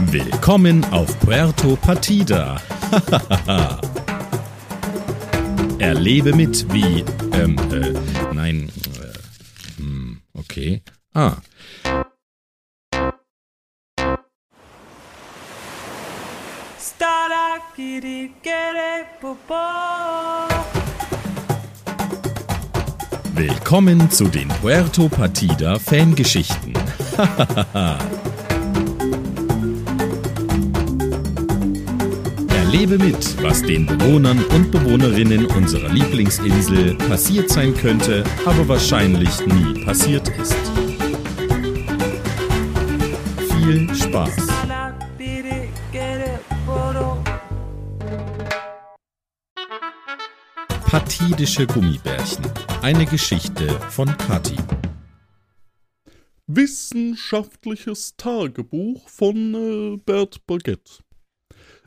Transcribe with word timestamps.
Willkommen 0.00 0.84
auf 0.92 1.18
Puerto 1.20 1.74
Partida. 1.76 2.60
Erlebe 5.78 6.34
mit 6.34 6.70
wie. 6.74 7.02
Ähm, 7.32 7.56
äh, 7.72 7.94
nein. 8.34 8.70
Äh, 9.00 9.80
hm, 9.80 10.20
okay. 10.34 10.82
Ah. 11.14 11.36
Willkommen 23.36 24.12
zu 24.12 24.28
den 24.28 24.46
Puerto 24.46 25.08
Partida 25.08 25.80
Fangeschichten. 25.80 26.72
Erlebe 32.48 32.96
mit, 32.96 33.42
was 33.42 33.60
den 33.62 33.86
Bewohnern 33.86 34.38
und 34.54 34.70
Bewohnerinnen 34.70 35.46
unserer 35.46 35.88
Lieblingsinsel 35.88 36.94
passiert 36.94 37.50
sein 37.50 37.74
könnte, 37.74 38.22
aber 38.46 38.68
wahrscheinlich 38.68 39.44
nie 39.46 39.84
passiert 39.84 40.28
ist. 40.38 40.54
Viel 43.50 43.92
Spaß! 43.96 44.46
Patidische 50.86 51.66
Gummibärchen. 51.66 52.44
Eine 52.84 53.06
Geschichte 53.06 53.66
von 53.88 54.14
Kathi. 54.18 54.58
Wissenschaftliches 56.46 58.14
Tagebuch 58.18 59.08
von 59.08 59.54
äh, 59.54 59.96
Bert 59.96 60.46
Baguette. 60.46 61.02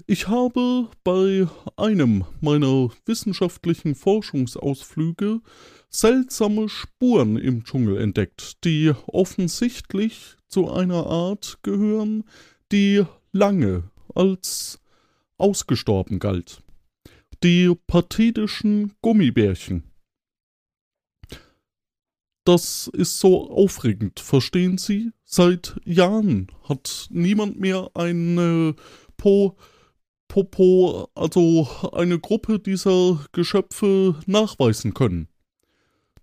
Ich 0.08 0.28
habe 0.28 0.90
bei 1.04 1.48
einem 1.76 2.26
meiner 2.42 2.90
wissenschaftlichen 3.06 3.94
Forschungsausflüge 3.94 5.42
seltsame 5.92 6.68
Spuren 6.68 7.38
im 7.38 7.64
Dschungel 7.64 8.02
entdeckt, 8.02 8.64
die 8.64 8.92
offensichtlich 9.06 10.36
zu 10.48 10.72
einer 10.72 11.06
Art 11.06 11.60
gehören, 11.62 12.24
die 12.72 13.06
lange 13.32 13.84
als 14.16 14.80
ausgestorben 15.38 16.18
galt 16.18 16.64
die 17.44 17.72
partidischen 17.86 18.94
Gummibärchen. 19.04 19.84
Das 22.48 22.90
ist 22.94 23.20
so 23.20 23.52
aufregend, 23.52 24.22
verstehen 24.22 24.78
Sie? 24.78 25.12
Seit 25.26 25.76
Jahren 25.84 26.48
hat 26.64 27.10
niemand 27.12 27.60
mehr 27.60 27.92
eine 27.94 28.74
Po, 29.18 29.58
Popo, 30.30 31.10
also 31.14 31.68
eine 31.92 32.20
Gruppe 32.20 32.60
dieser 32.60 33.20
Geschöpfe 33.34 34.16
nachweisen 34.28 34.94
können. 34.94 35.28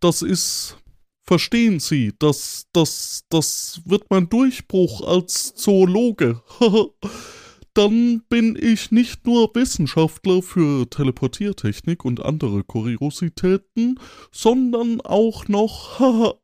Das 0.00 0.22
ist, 0.22 0.78
verstehen 1.24 1.78
Sie, 1.78 2.14
das, 2.18 2.68
das, 2.72 3.24
das 3.28 3.82
wird 3.84 4.04
mein 4.08 4.30
Durchbruch 4.30 5.06
als 5.06 5.54
Zoologe. 5.54 6.40
dann 7.74 8.22
bin 8.28 8.56
ich 8.60 8.92
nicht 8.92 9.26
nur 9.26 9.54
Wissenschaftler 9.54 10.42
für 10.42 10.88
Teleportiertechnik 10.88 12.04
und 12.04 12.24
andere 12.24 12.62
Kuriositäten, 12.62 13.98
sondern 14.32 15.00
auch 15.00 15.48
noch 15.48 16.38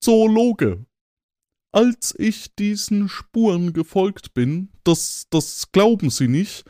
Zoologe. 0.00 0.86
Als 1.72 2.14
ich 2.18 2.54
diesen 2.54 3.08
Spuren 3.08 3.72
gefolgt 3.72 4.34
bin, 4.34 4.68
das, 4.84 5.26
das 5.30 5.72
glauben 5.72 6.10
Sie 6.10 6.28
nicht, 6.28 6.64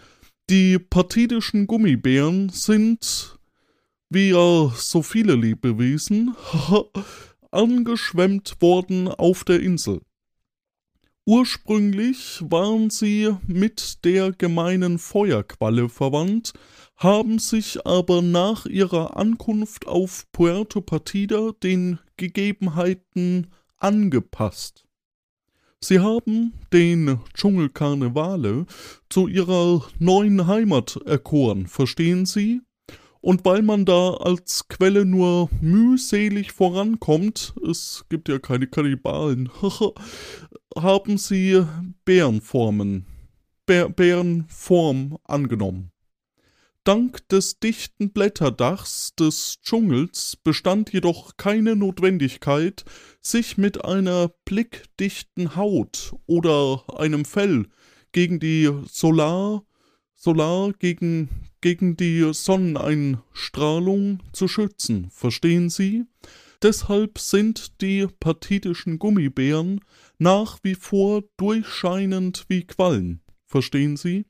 die 0.49 0.79
partidischen 0.79 1.67
Gummibären 1.67 2.49
sind, 2.51 3.39
wie 4.11 4.31
ja 4.31 4.73
so 4.77 5.03
viele 5.03 5.35
Lebewesen, 5.35 6.35
angeschwemmt 7.51 8.57
worden 8.61 9.09
auf 9.09 9.45
der 9.45 9.61
Insel. 9.61 10.01
Ursprünglich 11.25 12.43
waren 12.43 12.91
sie 12.91 13.37
mit 13.47 14.05
der 14.05 14.33
gemeinen 14.33 14.99
Feuerqualle 14.99 15.89
verwandt, 15.89 16.53
haben 16.97 17.39
sich 17.39 17.87
aber 17.87 18.23
nach 18.23 18.67
ihrer 18.67 19.17
Ankunft 19.17 19.87
auf 19.87 20.27
Puerto 20.33 20.81
Partida 20.81 21.53
den 21.63 22.01
Gegebenheiten 22.17 23.53
angepasst. 23.77 24.85
Sie 25.81 26.01
haben 26.01 26.55
den 26.73 27.21
Dschungelkarnevale 27.35 28.67
zu 29.09 29.29
ihrer 29.29 29.87
neuen 30.01 30.49
Heimat 30.49 30.99
erkoren, 31.07 31.69
verstehen 31.69 32.27
Sie? 32.27 32.63
Und 33.23 33.45
weil 33.45 33.63
man 33.63 33.85
da 33.85 34.15
als 34.15 34.67
Quelle 34.67 35.05
nur 35.05 35.49
mühselig 35.61 36.51
vorankommt, 36.51 37.55
es 37.69 38.05
gibt 38.09 38.29
ja 38.29 38.41
keine 38.41 38.67
Kannibalen, 38.67 39.49
haben 40.77 41.19
sie 41.19 41.65
Bärenformen, 42.05 43.07
Bär, 43.65 43.89
Bärenform 43.89 45.19
angenommen. 45.23 45.93
Dank 46.83 47.29
des 47.29 47.61
dichten 47.61 48.11
Blätterdachs 48.11 49.15
des 49.15 49.61
Dschungels 49.63 50.37
bestand 50.43 50.93
jedoch 50.93 51.37
keine 51.37 51.77
Notwendigkeit, 51.77 52.85
sich 53.21 53.57
mit 53.57 53.85
einer 53.85 54.33
blickdichten 54.45 55.55
Haut 55.55 56.13
oder 56.27 56.83
einem 56.97 57.25
Fell 57.25 57.69
gegen 58.11 58.41
die 58.41 58.69
Solar, 58.91 59.65
Solar 60.17 60.73
gegen 60.73 61.52
gegen 61.63 61.97
die 61.97 62.35
Sonneneinstrahlung 62.35 64.21
zu 64.33 64.47
schützen, 64.49 65.09
verstehen 65.11 65.71
Sie? 65.71 66.05
Deshalb 66.61 67.19
sind 67.19 67.81
die 67.81 68.07
partidischen 68.21 68.99
Gummibären 68.99 69.81
nach 70.19 70.59
wie 70.63 70.75
vor 70.75 71.25
durchscheinend 71.39 72.45
wie 72.49 72.65
Quallen, 72.65 73.23
verstehen 73.47 73.97
Sie? 73.97 74.27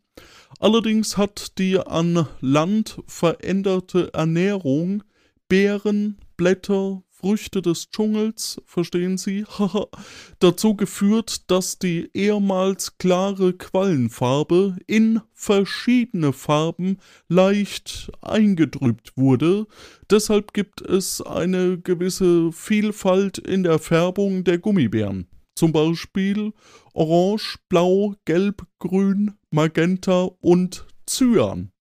Allerdings 0.60 1.16
hat 1.16 1.58
die 1.58 1.78
an 1.78 2.28
Land 2.40 3.02
veränderte 3.06 4.14
Ernährung 4.14 5.02
Beeren, 5.48 6.18
Blätter, 6.36 7.02
Früchte 7.22 7.62
des 7.62 7.88
Dschungels, 7.90 8.60
verstehen 8.66 9.16
Sie, 9.16 9.44
dazu 10.40 10.74
geführt, 10.74 11.48
dass 11.52 11.78
die 11.78 12.10
ehemals 12.14 12.98
klare 12.98 13.52
Quallenfarbe 13.52 14.76
in 14.88 15.20
verschiedene 15.32 16.32
Farben 16.32 16.98
leicht 17.28 18.10
eingedrückt 18.22 19.16
wurde. 19.16 19.68
Deshalb 20.10 20.52
gibt 20.52 20.80
es 20.80 21.22
eine 21.22 21.78
gewisse 21.78 22.50
Vielfalt 22.50 23.38
in 23.38 23.62
der 23.62 23.78
Färbung 23.78 24.42
der 24.42 24.58
Gummibären. 24.58 25.28
Zum 25.54 25.70
Beispiel 25.70 26.52
Orange, 26.92 27.58
Blau, 27.68 28.16
Gelb, 28.24 28.66
Grün, 28.80 29.34
Magenta 29.52 30.28
und 30.40 30.86
Cyan. 31.08 31.71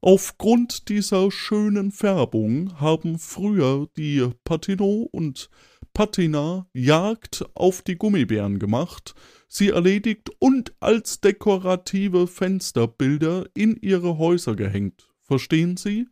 Aufgrund 0.00 0.88
dieser 0.88 1.32
schönen 1.32 1.90
Färbung 1.90 2.80
haben 2.80 3.18
früher 3.18 3.88
die 3.96 4.28
Patino 4.44 5.08
und 5.10 5.50
Patina 5.92 6.68
Jagd 6.72 7.44
auf 7.54 7.82
die 7.82 7.96
Gummibären 7.96 8.60
gemacht, 8.60 9.16
sie 9.48 9.70
erledigt 9.70 10.30
und 10.38 10.72
als 10.78 11.20
dekorative 11.20 12.28
Fensterbilder 12.28 13.46
in 13.54 13.76
ihre 13.80 14.18
Häuser 14.18 14.54
gehängt. 14.54 15.08
Verstehen 15.24 15.76
Sie? 15.76 16.06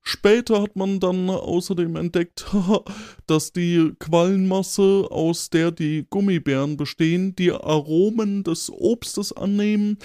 Später 0.00 0.62
hat 0.62 0.74
man 0.74 1.00
dann 1.00 1.28
außerdem 1.28 1.96
entdeckt, 1.96 2.46
dass 3.26 3.52
die 3.52 3.92
Quallenmasse, 3.98 5.06
aus 5.10 5.50
der 5.50 5.70
die 5.70 6.06
Gummibären 6.08 6.78
bestehen, 6.78 7.36
die 7.36 7.52
Aromen 7.52 8.42
des 8.42 8.70
Obstes 8.70 9.34
annehmen, 9.34 9.98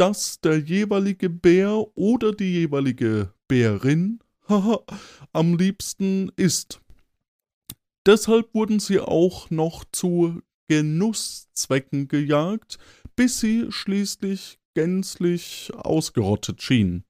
dass 0.00 0.40
der 0.40 0.58
jeweilige 0.58 1.28
Bär 1.28 1.86
oder 1.94 2.32
die 2.32 2.52
jeweilige 2.52 3.34
Bärin 3.48 4.20
am 5.34 5.58
liebsten 5.58 6.32
isst. 6.36 6.80
Deshalb 8.06 8.54
wurden 8.54 8.80
sie 8.80 8.98
auch 8.98 9.50
noch 9.50 9.84
zu 9.92 10.40
Genusszwecken 10.68 12.08
gejagt, 12.08 12.78
bis 13.14 13.40
sie 13.40 13.66
schließlich 13.68 14.58
gänzlich 14.72 15.70
ausgerottet 15.76 16.62
schienen. 16.62 17.04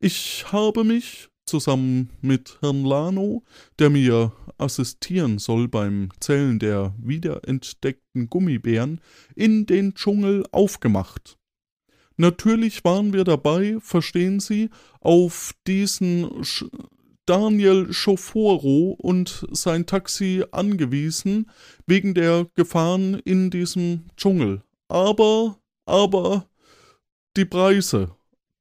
Ich 0.00 0.50
habe 0.50 0.82
mich 0.82 1.28
zusammen 1.46 2.10
mit 2.20 2.58
Herrn 2.60 2.84
Lano, 2.84 3.44
der 3.78 3.90
mir 3.90 4.32
assistieren 4.58 5.38
soll 5.38 5.68
beim 5.68 6.08
Zählen 6.18 6.58
der 6.58 6.92
wiederentdeckten 6.98 8.28
Gummibären, 8.28 9.00
in 9.36 9.66
den 9.66 9.94
Dschungel 9.94 10.44
aufgemacht. 10.50 11.38
Natürlich 12.16 12.84
waren 12.84 13.12
wir 13.12 13.24
dabei, 13.24 13.78
verstehen 13.80 14.40
Sie, 14.40 14.70
auf 15.00 15.52
diesen 15.66 16.44
Sch 16.44 16.64
Daniel 17.26 17.90
Schoforo 17.90 18.96
und 18.98 19.46
sein 19.50 19.86
Taxi 19.86 20.44
angewiesen, 20.52 21.50
wegen 21.86 22.12
der 22.12 22.46
Gefahren 22.54 23.14
in 23.24 23.50
diesem 23.50 24.04
Dschungel. 24.16 24.62
Aber, 24.88 25.58
aber, 25.86 26.46
die 27.36 27.46
Preise. 27.46 28.14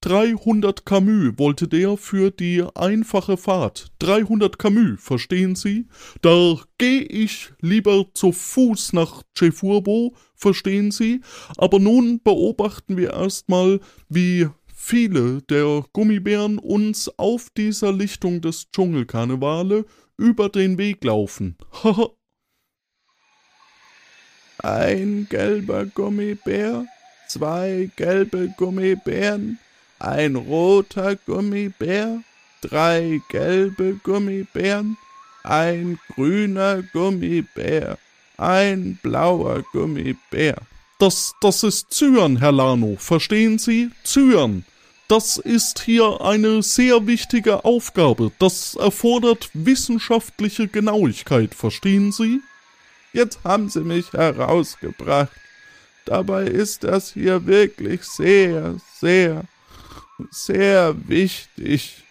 300 0.03 0.85
Camus 0.85 1.33
wollte 1.37 1.69
der 1.69 1.95
für 1.95 2.29
die 2.29 2.61
einfache 2.75 3.37
Fahrt. 3.37 3.93
300 3.99 4.59
Camus, 4.59 5.01
verstehen 5.01 5.55
Sie? 5.55 5.87
Da 6.21 6.57
geh 6.77 6.99
ich 6.99 7.53
lieber 7.61 8.07
zu 8.13 8.33
Fuß 8.33 8.91
nach 8.91 9.23
Cefurbo, 9.33 10.13
verstehen 10.35 10.91
Sie? 10.91 11.21
Aber 11.57 11.79
nun 11.79 12.21
beobachten 12.21 12.97
wir 12.97 13.13
erstmal, 13.13 13.79
wie 14.09 14.49
viele 14.75 15.41
der 15.43 15.85
Gummibären 15.93 16.59
uns 16.59 17.09
auf 17.17 17.49
dieser 17.51 17.93
Lichtung 17.93 18.41
des 18.41 18.69
Dschungelkarnevale 18.71 19.85
über 20.17 20.49
den 20.49 20.77
Weg 20.77 21.01
laufen. 21.05 21.55
Ein 24.57 25.27
gelber 25.29 25.85
Gummibär, 25.85 26.87
zwei 27.29 27.89
gelbe 27.95 28.53
Gummibären, 28.57 29.59
ein 30.03 30.35
roter 30.35 31.15
Gummibär, 31.15 32.21
drei 32.61 33.21
gelbe 33.29 33.99
Gummibären, 34.03 34.97
ein 35.43 35.97
grüner 36.13 36.83
Gummibär, 36.93 37.97
ein 38.37 38.99
blauer 39.01 39.63
Gummibär. 39.71 40.57
Das, 40.99 41.33
das 41.41 41.63
ist 41.63 41.93
Zyan, 41.93 42.37
Herr 42.37 42.51
Lano, 42.51 42.95
verstehen 42.97 43.57
Sie? 43.59 43.91
Zyan. 44.03 44.65
Das 45.07 45.37
ist 45.37 45.81
hier 45.81 46.21
eine 46.21 46.63
sehr 46.63 47.07
wichtige 47.07 47.65
Aufgabe. 47.65 48.31
Das 48.39 48.75
erfordert 48.75 49.49
wissenschaftliche 49.53 50.67
Genauigkeit, 50.67 51.53
verstehen 51.53 52.11
Sie? 52.11 52.41
Jetzt 53.13 53.39
haben 53.43 53.69
Sie 53.69 53.81
mich 53.81 54.11
herausgebracht. 54.11 55.31
Dabei 56.05 56.43
ist 56.43 56.83
das 56.83 57.13
hier 57.13 57.45
wirklich 57.45 58.03
sehr, 58.03 58.75
sehr 58.99 59.45
sehr 60.29 60.95
wichtig. 61.07 62.03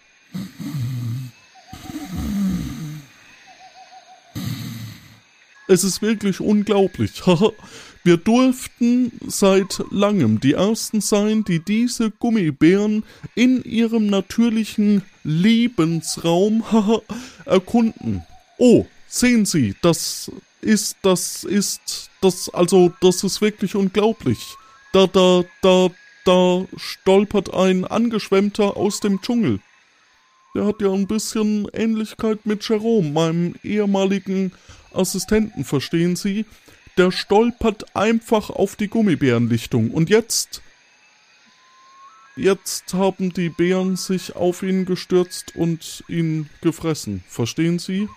Es 5.67 5.83
ist 5.83 6.01
wirklich 6.01 6.39
unglaublich. 6.39 7.21
Wir 8.05 8.17
durften 8.17 9.13
seit 9.27 9.81
langem 9.89 10.41
die 10.41 10.53
Ersten 10.53 10.99
sein, 10.99 11.45
die 11.45 11.59
diese 11.59 12.11
Gummibären 12.11 13.05
in 13.33 13.63
ihrem 13.63 14.07
natürlichen 14.07 15.03
Lebensraum 15.23 16.65
erkunden. 17.45 18.23
Oh, 18.57 18.85
sehen 19.07 19.45
Sie, 19.45 19.75
das 19.81 20.29
ist, 20.59 20.97
das 21.01 21.45
ist, 21.45 22.09
das, 22.19 22.49
also, 22.49 22.91
das 22.99 23.23
ist 23.23 23.39
wirklich 23.39 23.73
unglaublich. 23.75 24.55
Da, 24.91 25.07
da, 25.07 25.43
da, 25.61 25.89
da 26.25 26.65
stolpert 26.77 27.53
ein 27.53 27.85
Angeschwemmter 27.85 28.77
aus 28.77 28.99
dem 28.99 29.21
Dschungel. 29.21 29.59
Der 30.55 30.65
hat 30.65 30.81
ja 30.81 30.91
ein 30.91 31.07
bisschen 31.07 31.67
Ähnlichkeit 31.73 32.45
mit 32.45 32.67
Jerome, 32.67 33.09
meinem 33.09 33.55
ehemaligen 33.63 34.51
Assistenten, 34.93 35.63
verstehen 35.63 36.15
Sie? 36.15 36.45
Der 36.97 37.11
stolpert 37.11 37.95
einfach 37.95 38.51
auf 38.51 38.75
die 38.75 38.87
Gummibärenlichtung. 38.87 39.89
Und 39.91 40.09
jetzt. 40.09 40.61
Jetzt 42.35 42.93
haben 42.93 43.33
die 43.33 43.49
Bären 43.49 43.95
sich 43.95 44.35
auf 44.35 44.63
ihn 44.63 44.85
gestürzt 44.85 45.55
und 45.55 46.03
ihn 46.07 46.49
gefressen. 46.61 47.23
Verstehen 47.27 47.77
Sie? 47.77 48.07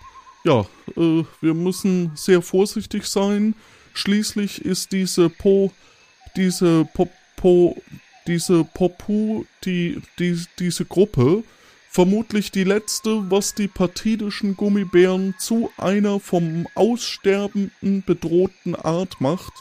Ja, 0.43 0.61
äh, 0.95 1.23
wir 1.41 1.53
müssen 1.53 2.11
sehr 2.15 2.41
vorsichtig 2.41 3.05
sein. 3.05 3.53
Schließlich 3.93 4.63
ist 4.63 4.91
diese 4.91 5.29
Po, 5.29 5.71
diese 6.35 6.85
Po, 6.85 7.09
Po, 7.37 7.77
diese 8.27 8.65
Popu, 8.65 9.45
die, 9.63 10.01
die, 10.19 10.43
diese 10.59 10.85
Gruppe, 10.85 11.43
vermutlich 11.89 12.51
die 12.51 12.65
letzte, 12.65 13.31
was 13.31 13.53
die 13.53 13.67
partidischen 13.67 14.57
Gummibären 14.57 15.35
zu 15.39 15.71
einer 15.77 16.19
vom 16.19 16.67
Aussterbenden 16.75 18.03
bedrohten 18.03 18.75
Art 18.75 19.21
macht. 19.21 19.53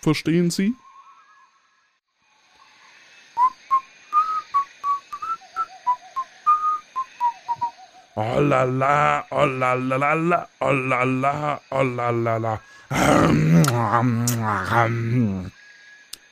Verstehen 0.00 0.50
Sie? 0.50 0.74
Oh 8.16 8.40
la 8.40 8.64
la, 8.64 9.24
oh 9.30 9.44
la 9.44 9.74
la 9.74 9.96
la 9.96 10.14
la, 10.14 10.48
oh 10.58 10.72
la 10.72 11.04
la, 11.04 11.60
oh 11.70 11.82
la 11.84 12.10
la 12.10 12.36
la. 12.38 12.60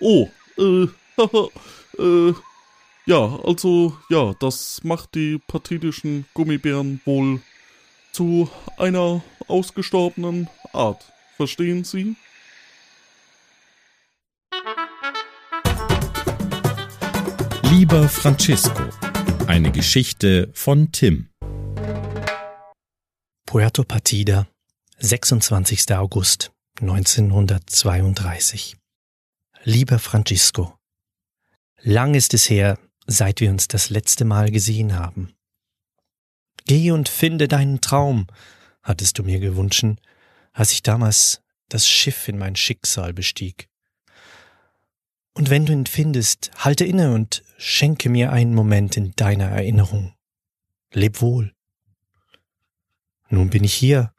Oh, 0.00 0.28
äh, 0.58 0.88
äh, 1.98 2.34
ja, 3.06 3.38
also, 3.44 3.96
ja, 4.10 4.34
das 4.40 4.82
macht 4.82 5.14
die 5.14 5.38
pathetischen 5.46 6.26
Gummibären 6.34 7.00
wohl 7.04 7.40
zu 8.12 8.50
einer 8.78 9.22
ausgestorbenen 9.46 10.48
Art. 10.72 11.04
Verstehen 11.36 11.84
Sie? 11.84 12.16
Lieber 17.70 18.08
Francisco, 18.08 18.82
eine 19.46 19.70
Geschichte 19.70 20.50
von 20.52 20.90
Tim. 20.90 21.28
Puerto 23.46 23.84
Partida, 23.84 24.48
26. 24.98 25.94
August 25.94 26.50
1932. 26.80 28.76
Lieber 29.68 29.98
Francisco, 29.98 30.78
lang 31.80 32.14
ist 32.14 32.34
es 32.34 32.48
her, 32.48 32.78
seit 33.08 33.40
wir 33.40 33.50
uns 33.50 33.66
das 33.66 33.90
letzte 33.90 34.24
Mal 34.24 34.52
gesehen 34.52 34.96
haben. 34.96 35.34
Geh 36.66 36.92
und 36.92 37.08
finde 37.08 37.48
deinen 37.48 37.80
Traum, 37.80 38.28
hattest 38.84 39.18
du 39.18 39.24
mir 39.24 39.40
gewünschen, 39.40 40.00
als 40.52 40.70
ich 40.70 40.84
damals 40.84 41.42
das 41.68 41.88
Schiff 41.88 42.28
in 42.28 42.38
mein 42.38 42.54
Schicksal 42.54 43.12
bestieg. 43.12 43.68
Und 45.34 45.50
wenn 45.50 45.66
du 45.66 45.72
ihn 45.72 45.86
findest, 45.86 46.52
halte 46.58 46.84
inne 46.84 47.12
und 47.12 47.42
schenke 47.58 48.08
mir 48.08 48.30
einen 48.30 48.54
Moment 48.54 48.96
in 48.96 49.16
deiner 49.16 49.48
Erinnerung. 49.48 50.14
Leb 50.92 51.20
wohl. 51.20 51.52
Nun 53.30 53.50
bin 53.50 53.64
ich 53.64 53.74
hier, 53.74 54.14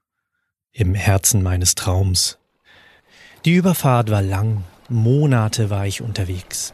im 0.73 0.93
Herzen 0.93 1.41
meines 1.41 1.75
Traums. 1.75 2.37
Die 3.45 3.53
Überfahrt 3.53 4.09
war 4.09 4.21
lang 4.21 4.65
Monate 4.89 5.69
war 5.69 5.85
ich 5.85 6.01
unterwegs. 6.01 6.73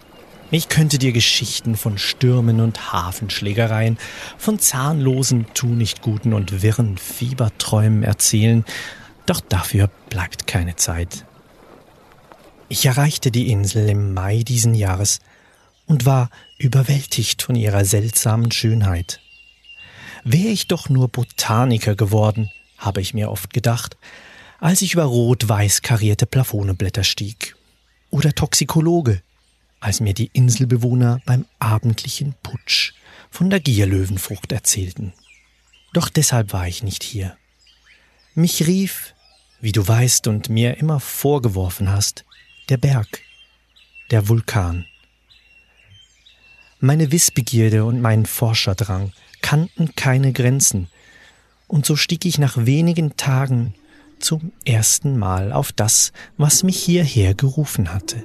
Ich 0.52 0.70
könnte 0.70 1.00
dir 1.00 1.14
Geschichten 1.14 1.76
von 1.76 1.98
Stürmen 1.98 2.62
und 2.62 2.94
Hafenschlägereien, 2.94 3.98
von 4.38 4.60
zahnlosen, 4.60 5.48
tunichtguten 5.56 6.34
und 6.34 6.62
wirren 6.62 7.00
Fieberträumen 7.00 8.04
erzählen, 8.04 8.64
doch 9.26 9.40
dafür 9.42 9.90
bleibt 10.10 10.46
keine 10.46 10.76
Zeit. 10.76 11.26
Ich 12.70 12.86
erreichte 12.86 13.32
die 13.32 13.50
Insel 13.50 13.90
im 13.90 14.14
Mai 14.14 14.44
diesen 14.44 14.76
Jahres 14.76 15.20
und 15.88 16.06
war 16.06 16.30
überwältigt 16.60 17.42
von 17.42 17.56
ihrer 17.56 17.84
seltsamen 17.84 18.52
Schönheit. 18.52 19.22
Wäre 20.24 20.50
ich 20.50 20.68
doch 20.68 20.88
nur 20.88 21.08
Botaniker 21.08 21.96
geworden, 21.96 22.52
habe 22.78 23.02
ich 23.02 23.16
mir 23.16 23.32
oft 23.32 23.54
gedacht, 23.54 23.98
als 24.60 24.84
ich 24.84 24.94
über 24.94 25.06
rot-weiß 25.06 25.82
karierte 25.82 26.28
Plafoneblätter 26.28 27.04
stieg 27.04 27.56
oder 28.14 28.34
Toxikologe, 28.34 29.24
als 29.80 30.00
mir 30.00 30.14
die 30.14 30.30
Inselbewohner 30.34 31.20
beim 31.26 31.46
abendlichen 31.58 32.36
Putsch 32.44 32.94
von 33.32 33.50
der 33.50 33.60
Gierlöwenfrucht 33.60 34.52
erzählten. 34.52 35.14
Doch 35.94 36.10
deshalb 36.10 36.54
war 36.54 36.68
ich 36.68 36.84
nicht 36.84 37.02
hier. 37.02 37.36
Mich 38.36 38.68
rief, 38.68 39.16
wie 39.62 39.72
du 39.72 39.86
weißt 39.86 40.28
und 40.28 40.48
mir 40.48 40.78
immer 40.78 41.00
vorgeworfen 41.00 41.92
hast, 41.92 42.24
der 42.70 42.78
Berg, 42.78 43.08
der 44.12 44.28
Vulkan. 44.30 44.86
Meine 46.80 47.12
Wissbegierde 47.12 47.84
und 47.84 48.00
mein 48.00 48.28
Forscherdrang 48.28 49.12
kannten 49.42 49.96
keine 49.96 50.34
Grenzen, 50.34 50.88
und 51.68 51.88
so 51.88 51.96
stieg 51.96 52.26
ich 52.26 52.38
nach 52.38 52.68
wenigen 52.68 53.18
Tagen 53.18 53.74
zum 54.20 54.52
ersten 54.66 55.18
Mal 55.18 55.52
auf 55.52 55.72
das, 55.72 56.12
was 56.38 56.64
mich 56.64 56.82
hierher 56.82 57.34
gerufen 57.34 57.94
hatte. 57.94 58.24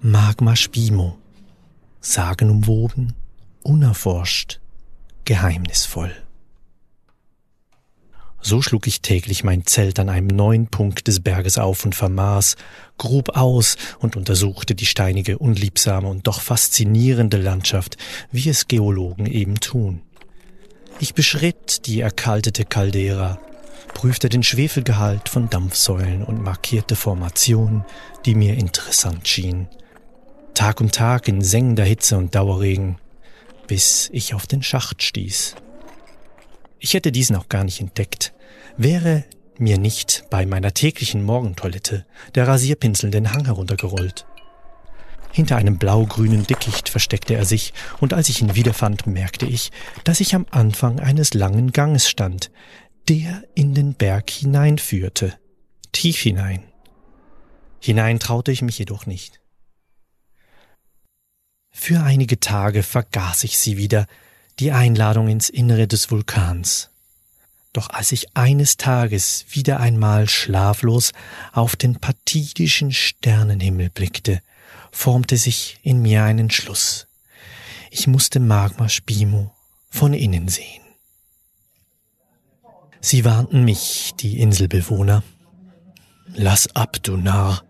Magma 0.00 0.54
Spimo, 0.56 1.18
sagenumwoben, 2.00 3.14
unerforscht, 3.62 4.60
geheimnisvoll. 5.24 6.14
So 8.40 8.62
schlug 8.62 8.86
ich 8.86 9.00
täglich 9.00 9.42
mein 9.42 9.66
Zelt 9.66 9.98
an 9.98 10.08
einem 10.08 10.28
neuen 10.28 10.68
Punkt 10.68 11.08
des 11.08 11.20
Berges 11.20 11.58
auf 11.58 11.84
und 11.84 11.94
vermaß, 11.94 12.56
grub 12.96 13.36
aus 13.36 13.76
und 13.98 14.16
untersuchte 14.16 14.74
die 14.74 14.86
steinige, 14.86 15.38
unliebsame 15.38 16.08
und 16.08 16.26
doch 16.26 16.40
faszinierende 16.40 17.36
Landschaft, 17.36 17.96
wie 18.30 18.48
es 18.48 18.68
Geologen 18.68 19.26
eben 19.26 19.58
tun. 19.58 20.02
Ich 21.00 21.14
beschritt 21.14 21.86
die 21.86 22.00
erkaltete 22.00 22.64
Caldera, 22.64 23.40
prüfte 23.94 24.28
den 24.28 24.42
Schwefelgehalt 24.42 25.28
von 25.28 25.50
Dampfsäulen 25.50 26.22
und 26.22 26.42
markierte 26.42 26.96
Formationen, 26.96 27.84
die 28.24 28.34
mir 28.34 28.54
interessant 28.54 29.26
schienen. 29.26 29.68
Tag 30.54 30.80
um 30.80 30.90
Tag 30.90 31.28
in 31.28 31.42
sengender 31.42 31.84
Hitze 31.84 32.16
und 32.16 32.34
Dauerregen, 32.34 32.98
bis 33.66 34.08
ich 34.12 34.34
auf 34.34 34.46
den 34.46 34.62
Schacht 34.62 35.02
stieß. 35.02 35.54
Ich 36.80 36.94
hätte 36.94 37.12
diesen 37.12 37.36
auch 37.36 37.48
gar 37.48 37.64
nicht 37.64 37.80
entdeckt, 37.80 38.32
wäre 38.76 39.24
mir 39.58 39.78
nicht 39.78 40.24
bei 40.30 40.46
meiner 40.46 40.72
täglichen 40.72 41.24
Morgentoilette 41.24 42.06
der 42.34 42.46
Rasierpinsel 42.46 43.10
den 43.10 43.32
Hang 43.32 43.44
heruntergerollt. 43.44 44.26
Hinter 45.30 45.56
einem 45.56 45.78
blau-grünen 45.78 46.46
Dickicht 46.46 46.88
versteckte 46.88 47.34
er 47.34 47.44
sich, 47.44 47.72
und 48.00 48.14
als 48.14 48.28
ich 48.28 48.40
ihn 48.40 48.54
wiederfand, 48.54 49.06
merkte 49.06 49.46
ich, 49.46 49.70
dass 50.04 50.20
ich 50.20 50.34
am 50.34 50.46
Anfang 50.50 51.00
eines 51.00 51.34
langen 51.34 51.72
Ganges 51.72 52.08
stand, 52.08 52.50
der 53.08 53.44
in 53.54 53.74
den 53.74 53.94
Berg 53.94 54.28
hineinführte, 54.28 55.38
tief 55.92 56.18
hinein. 56.18 56.62
Hinein 57.80 58.18
traute 58.18 58.52
ich 58.52 58.60
mich 58.60 58.78
jedoch 58.78 59.06
nicht. 59.06 59.40
Für 61.70 62.02
einige 62.02 62.38
Tage 62.38 62.82
vergaß 62.82 63.44
ich 63.44 63.58
sie 63.58 63.76
wieder, 63.78 64.06
die 64.58 64.72
Einladung 64.72 65.28
ins 65.28 65.48
Innere 65.48 65.86
des 65.86 66.10
Vulkans. 66.10 66.90
Doch 67.72 67.90
als 67.90 68.12
ich 68.12 68.36
eines 68.36 68.76
Tages 68.76 69.46
wieder 69.50 69.80
einmal 69.80 70.28
schlaflos 70.28 71.12
auf 71.52 71.76
den 71.76 72.00
patidischen 72.00 72.92
Sternenhimmel 72.92 73.88
blickte, 73.90 74.42
formte 74.90 75.36
sich 75.36 75.78
in 75.82 76.02
mir 76.02 76.24
ein 76.24 76.38
Entschluss. 76.38 77.06
Ich 77.90 78.06
musste 78.06 78.40
Magma 78.40 78.88
Spimo 78.88 79.54
von 79.88 80.12
innen 80.12 80.48
sehen. 80.48 80.87
Sie 83.00 83.24
warnten 83.24 83.64
mich, 83.64 84.12
die 84.18 84.40
Inselbewohner. 84.40 85.22
Lass 86.34 86.74
ab, 86.74 86.96
du 87.02 87.16
Narr, 87.16 87.62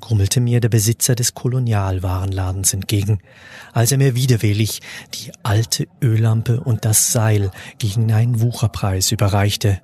grummelte 0.00 0.40
mir 0.40 0.60
der 0.60 0.68
Besitzer 0.68 1.14
des 1.14 1.34
Kolonialwarenladens 1.34 2.74
entgegen, 2.74 3.20
als 3.72 3.92
er 3.92 3.98
mir 3.98 4.14
widerwillig 4.14 4.80
die 5.14 5.32
alte 5.42 5.86
Öllampe 6.02 6.60
und 6.60 6.84
das 6.84 7.12
Seil 7.12 7.50
gegen 7.78 8.12
einen 8.12 8.40
Wucherpreis 8.40 9.12
überreichte. 9.12 9.80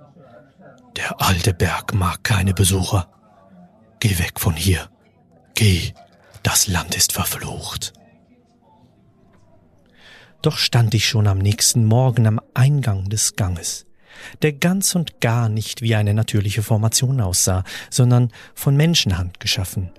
Der 0.96 1.22
alte 1.22 1.54
Berg 1.54 1.94
mag 1.94 2.22
keine 2.24 2.52
Besucher. 2.52 3.08
Geh 4.00 4.18
weg 4.18 4.38
von 4.38 4.54
hier. 4.54 4.90
Geh. 5.54 5.92
Das 6.42 6.68
Land 6.68 6.94
ist 6.96 7.12
verflucht. 7.12 7.92
Doch 10.42 10.56
stand 10.56 10.94
ich 10.94 11.06
schon 11.06 11.26
am 11.26 11.38
nächsten 11.38 11.84
Morgen 11.84 12.26
am 12.26 12.40
Eingang 12.54 13.10
des 13.10 13.36
Ganges, 13.36 13.86
der 14.42 14.52
ganz 14.52 14.94
und 14.94 15.20
gar 15.20 15.48
nicht 15.48 15.82
wie 15.82 15.94
eine 15.94 16.14
natürliche 16.14 16.62
Formation 16.62 17.20
aussah, 17.20 17.64
sondern 17.90 18.30
von 18.54 18.76
Menschenhand 18.76 19.40
geschaffen. 19.40 19.90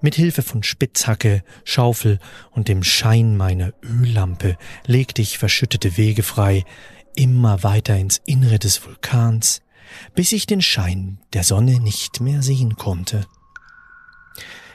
Mit 0.00 0.14
Hilfe 0.14 0.42
von 0.42 0.62
Spitzhacke, 0.62 1.42
Schaufel 1.64 2.20
und 2.52 2.68
dem 2.68 2.84
Schein 2.84 3.36
meiner 3.36 3.72
Öllampe 3.82 4.56
legte 4.86 5.22
ich 5.22 5.38
verschüttete 5.38 5.96
Wege 5.96 6.22
frei, 6.22 6.64
immer 7.16 7.64
weiter 7.64 7.96
ins 7.96 8.20
Innere 8.24 8.60
des 8.60 8.84
Vulkans, 8.84 9.60
bis 10.14 10.30
ich 10.32 10.46
den 10.46 10.62
Schein 10.62 11.18
der 11.32 11.42
Sonne 11.42 11.80
nicht 11.80 12.20
mehr 12.20 12.42
sehen 12.42 12.76
konnte. 12.76 13.26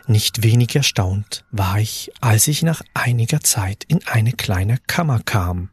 Nicht 0.07 0.43
wenig 0.43 0.75
erstaunt 0.75 1.45
war 1.51 1.79
ich, 1.79 2.11
als 2.19 2.47
ich 2.47 2.61
nach 2.61 2.81
einiger 2.93 3.39
Zeit 3.39 3.85
in 3.87 4.05
eine 4.05 4.33
kleine 4.33 4.77
Kammer 4.87 5.21
kam, 5.23 5.69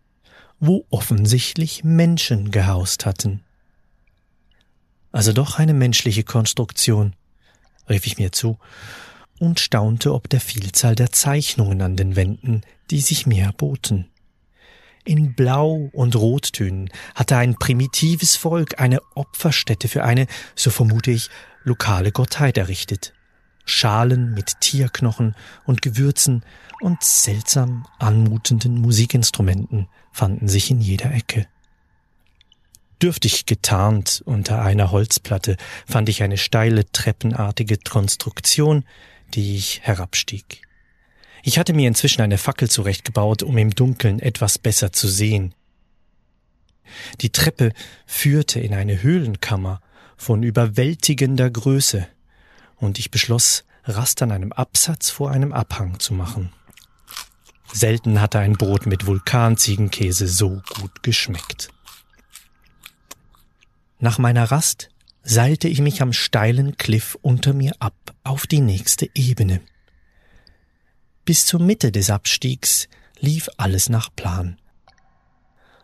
wo 0.61 0.87
offensichtlich 0.91 1.83
Menschen 1.83 2.51
gehaust 2.51 3.07
hatten. 3.07 3.43
Also 5.11 5.33
doch 5.33 5.59
eine 5.59 5.75
menschliche 5.75 6.23
Konstruktion, 6.23 7.17
rief 7.89 8.07
ich 8.07 8.19
mir 8.19 8.31
zu 8.31 8.59
und 9.39 9.59
staunte 9.59 10.15
ob 10.15 10.29
der 10.29 10.41
Vielzahl 10.41 10.95
der 10.95 11.11
Zeichnungen 11.11 11.81
an 11.83 11.97
den 11.97 12.15
Wänden, 12.15 12.61
die 12.91 13.01
sich 13.01 13.27
mir 13.27 13.45
erboten. 13.45 14.07
In 15.05 15.35
Blau- 15.35 15.89
und 15.93 16.15
Rottönen 16.15 16.91
hatte 17.15 17.39
ein 17.39 17.55
primitives 17.55 18.37
Volk 18.37 18.79
eine 18.79 19.01
Opferstätte 19.15 19.89
für 19.89 20.05
eine, 20.05 20.27
so 20.55 20.71
vermute 20.71 21.11
ich, 21.11 21.31
lokale 21.65 22.13
Gottheit 22.13 22.59
errichtet. 22.59 23.15
Schalen 23.71 24.35
mit 24.35 24.61
Tierknochen 24.61 25.35
und 25.65 25.83
Gewürzen 25.83 26.45
und 26.81 27.03
seltsam 27.03 27.87
anmutenden 27.99 28.81
Musikinstrumenten 28.81 29.89
fanden 30.13 30.49
sich 30.49 30.71
in 30.71 30.81
jeder 30.81 31.13
Ecke. 31.13 31.47
Dürftig 33.03 33.47
getarnt 33.47 34.23
unter 34.27 34.63
einer 34.63 34.91
Holzplatte 34.91 35.57
fand 35.87 36.09
ich 36.09 36.23
eine 36.23 36.37
steile 36.37 36.91
treppenartige 36.91 37.79
Konstruktion, 37.79 38.85
die 39.33 39.57
ich 39.57 39.81
herabstieg. 39.83 40.63
Ich 41.43 41.59
hatte 41.59 41.73
mir 41.73 41.89
inzwischen 41.89 42.21
eine 42.21 42.37
Fackel 42.37 42.69
zurechtgebaut, 42.69 43.43
um 43.43 43.57
im 43.57 43.71
Dunkeln 43.71 44.21
etwas 44.21 44.59
besser 44.59 44.93
zu 44.93 45.09
sehen. 45.09 45.55
Die 47.21 47.31
Treppe 47.31 47.73
führte 48.05 48.61
in 48.61 48.75
eine 48.75 49.03
Höhlenkammer 49.03 49.81
von 50.17 50.43
überwältigender 50.43 51.49
Größe, 51.49 52.07
und 52.81 52.99
ich 52.99 53.11
beschloss, 53.11 53.65
Rast 53.85 54.21
an 54.23 54.31
einem 54.31 54.53
Absatz 54.53 55.11
vor 55.11 55.31
einem 55.31 55.53
Abhang 55.53 55.99
zu 56.01 56.15
machen. 56.15 56.53
Selten 57.73 58.21
hatte 58.21 58.39
ein 58.39 58.55
Brot 58.55 58.87
mit 58.87 59.07
Vulkanziegenkäse 59.07 60.27
so 60.27 60.63
gut 60.75 61.03
geschmeckt. 61.03 61.71
Nach 63.99 64.19
meiner 64.19 64.51
Rast 64.51 64.91
seilte 65.23 65.69
ich 65.69 65.81
mich 65.81 66.03
am 66.03 66.13
steilen 66.13 66.77
Kliff 66.77 67.17
unter 67.23 67.53
mir 67.53 67.73
ab 67.79 67.95
auf 68.25 68.47
die 68.47 68.61
nächste 68.61 69.09
Ebene. 69.15 69.61
Bis 71.25 71.47
zur 71.47 71.61
Mitte 71.61 71.93
des 71.93 72.11
Abstiegs 72.11 72.89
lief 73.19 73.49
alles 73.57 73.89
nach 73.89 74.09
Plan. 74.15 74.59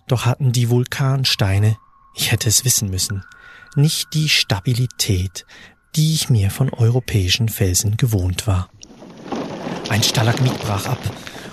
Doch 0.08 0.24
hatten 0.24 0.52
die 0.52 0.70
Vulkansteine, 0.70 1.76
ich 2.14 2.32
hätte 2.32 2.48
es 2.48 2.64
wissen 2.64 2.90
müssen, 2.90 3.24
nicht 3.74 4.14
die 4.14 4.28
Stabilität, 4.28 5.46
die 5.95 6.14
ich 6.14 6.28
mir 6.28 6.50
von 6.50 6.71
europäischen 6.71 7.49
Felsen 7.49 7.97
gewohnt 7.97 8.47
war. 8.47 8.71
Ein 9.88 10.02
Stalagmit 10.02 10.59
brach 10.59 10.87
ab 10.87 10.99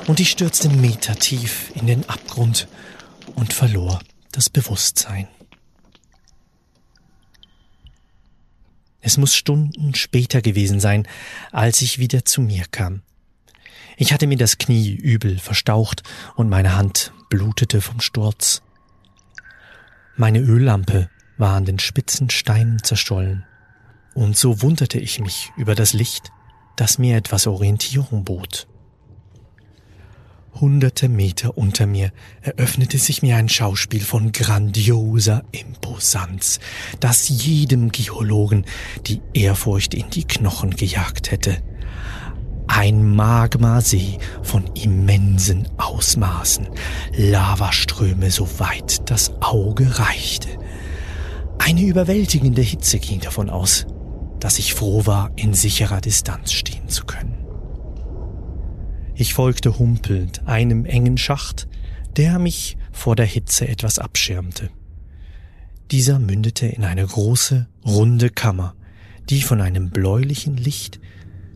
und 0.08 0.20
ich 0.20 0.32
stürzte 0.32 0.70
metertief 0.70 1.72
in 1.76 1.88
den 1.88 2.08
Abgrund 2.10 2.68
und 3.36 3.54
verlor 3.54 4.00
das 4.32 4.50
Bewusstsein. 4.50 5.28
Es 9.06 9.18
muss 9.18 9.36
Stunden 9.36 9.94
später 9.96 10.42
gewesen 10.42 10.80
sein, 10.80 11.08
als 11.52 11.82
ich 11.82 12.00
wieder 12.00 12.26
zu 12.26 12.42
mir 12.42 12.64
kam. 12.72 13.02
Ich 13.98 14.14
hatte 14.14 14.28
mir 14.28 14.38
das 14.38 14.58
Knie 14.58 14.92
übel 14.92 15.38
verstaucht 15.40 16.04
und 16.36 16.50
meine 16.50 16.76
Hand 16.76 17.14
blutete 17.30 17.82
vom 17.82 18.00
Sturz. 18.00 18.62
Meine 20.16 20.40
Öllampe 20.40 21.10
war 21.38 21.56
an 21.56 21.66
den 21.66 21.80
spitzen 21.80 22.30
Steinen 22.30 22.82
zerstollen. 22.84 23.46
Und 24.14 24.38
so 24.38 24.62
wunderte 24.62 25.00
ich 25.00 25.20
mich 25.20 25.52
über 25.58 25.76
das 25.76 25.94
Licht, 25.94 26.32
das 26.76 26.98
mir 26.98 27.18
etwas 27.18 27.48
Orientierung 27.48 28.24
bot. 28.24 28.68
Hunderte 30.60 31.10
Meter 31.10 31.58
unter 31.58 31.88
mir 31.88 32.12
eröffnete 32.42 33.00
sich 33.00 33.24
mir 33.24 33.38
ein 33.38 33.50
Schauspiel 33.50 34.02
von 34.02 34.32
grandioser 34.32 35.44
Imposanz, 35.52 36.60
das 37.00 37.28
jedem 37.28 37.92
Geologen 37.92 38.66
die 39.08 39.22
Ehrfurcht 39.34 39.96
in 39.96 40.12
die 40.12 40.26
Knochen 40.26 40.76
gejagt 40.76 41.32
hätte. 41.32 41.58
Ein 42.68 43.16
Magmasee 43.16 44.20
von 44.44 44.66
immensen 44.76 45.68
Ausmaßen, 45.78 46.70
Lavaströme 47.16 48.30
so 48.30 48.48
weit 48.60 49.10
das 49.10 49.34
Auge 49.42 50.00
reichte. 50.00 50.50
Eine 51.58 51.82
überwältigende 51.82 52.62
Hitze 52.62 53.00
ging 53.00 53.20
davon 53.20 53.50
aus, 53.50 53.88
dass 54.44 54.60
ich 54.60 54.74
froh 54.74 55.06
war, 55.06 55.32
in 55.38 55.54
sicherer 55.54 56.02
Distanz 56.02 56.52
stehen 56.52 56.90
zu 56.90 57.06
können. 57.06 57.46
Ich 59.16 59.34
folgte 59.34 59.80
humpelnd 59.80 60.46
einem 60.46 60.84
engen 60.84 61.18
Schacht, 61.18 61.70
der 62.18 62.40
mich 62.40 62.76
vor 62.92 63.16
der 63.16 63.26
Hitze 63.26 63.70
etwas 63.70 64.00
abschirmte. 64.00 64.70
Dieser 65.92 66.20
mündete 66.20 66.66
in 66.66 66.84
eine 66.84 67.08
große, 67.08 67.70
runde 67.86 68.30
Kammer, 68.30 68.76
die 69.30 69.44
von 69.44 69.62
einem 69.62 69.92
bläulichen 69.92 70.58
Licht, 70.58 71.00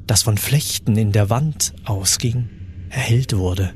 das 0.06 0.24
von 0.24 0.38
Flechten 0.38 0.96
in 0.96 1.12
der 1.12 1.30
Wand 1.30 1.74
ausging, 1.84 2.48
erhellt 2.90 3.36
wurde. 3.36 3.74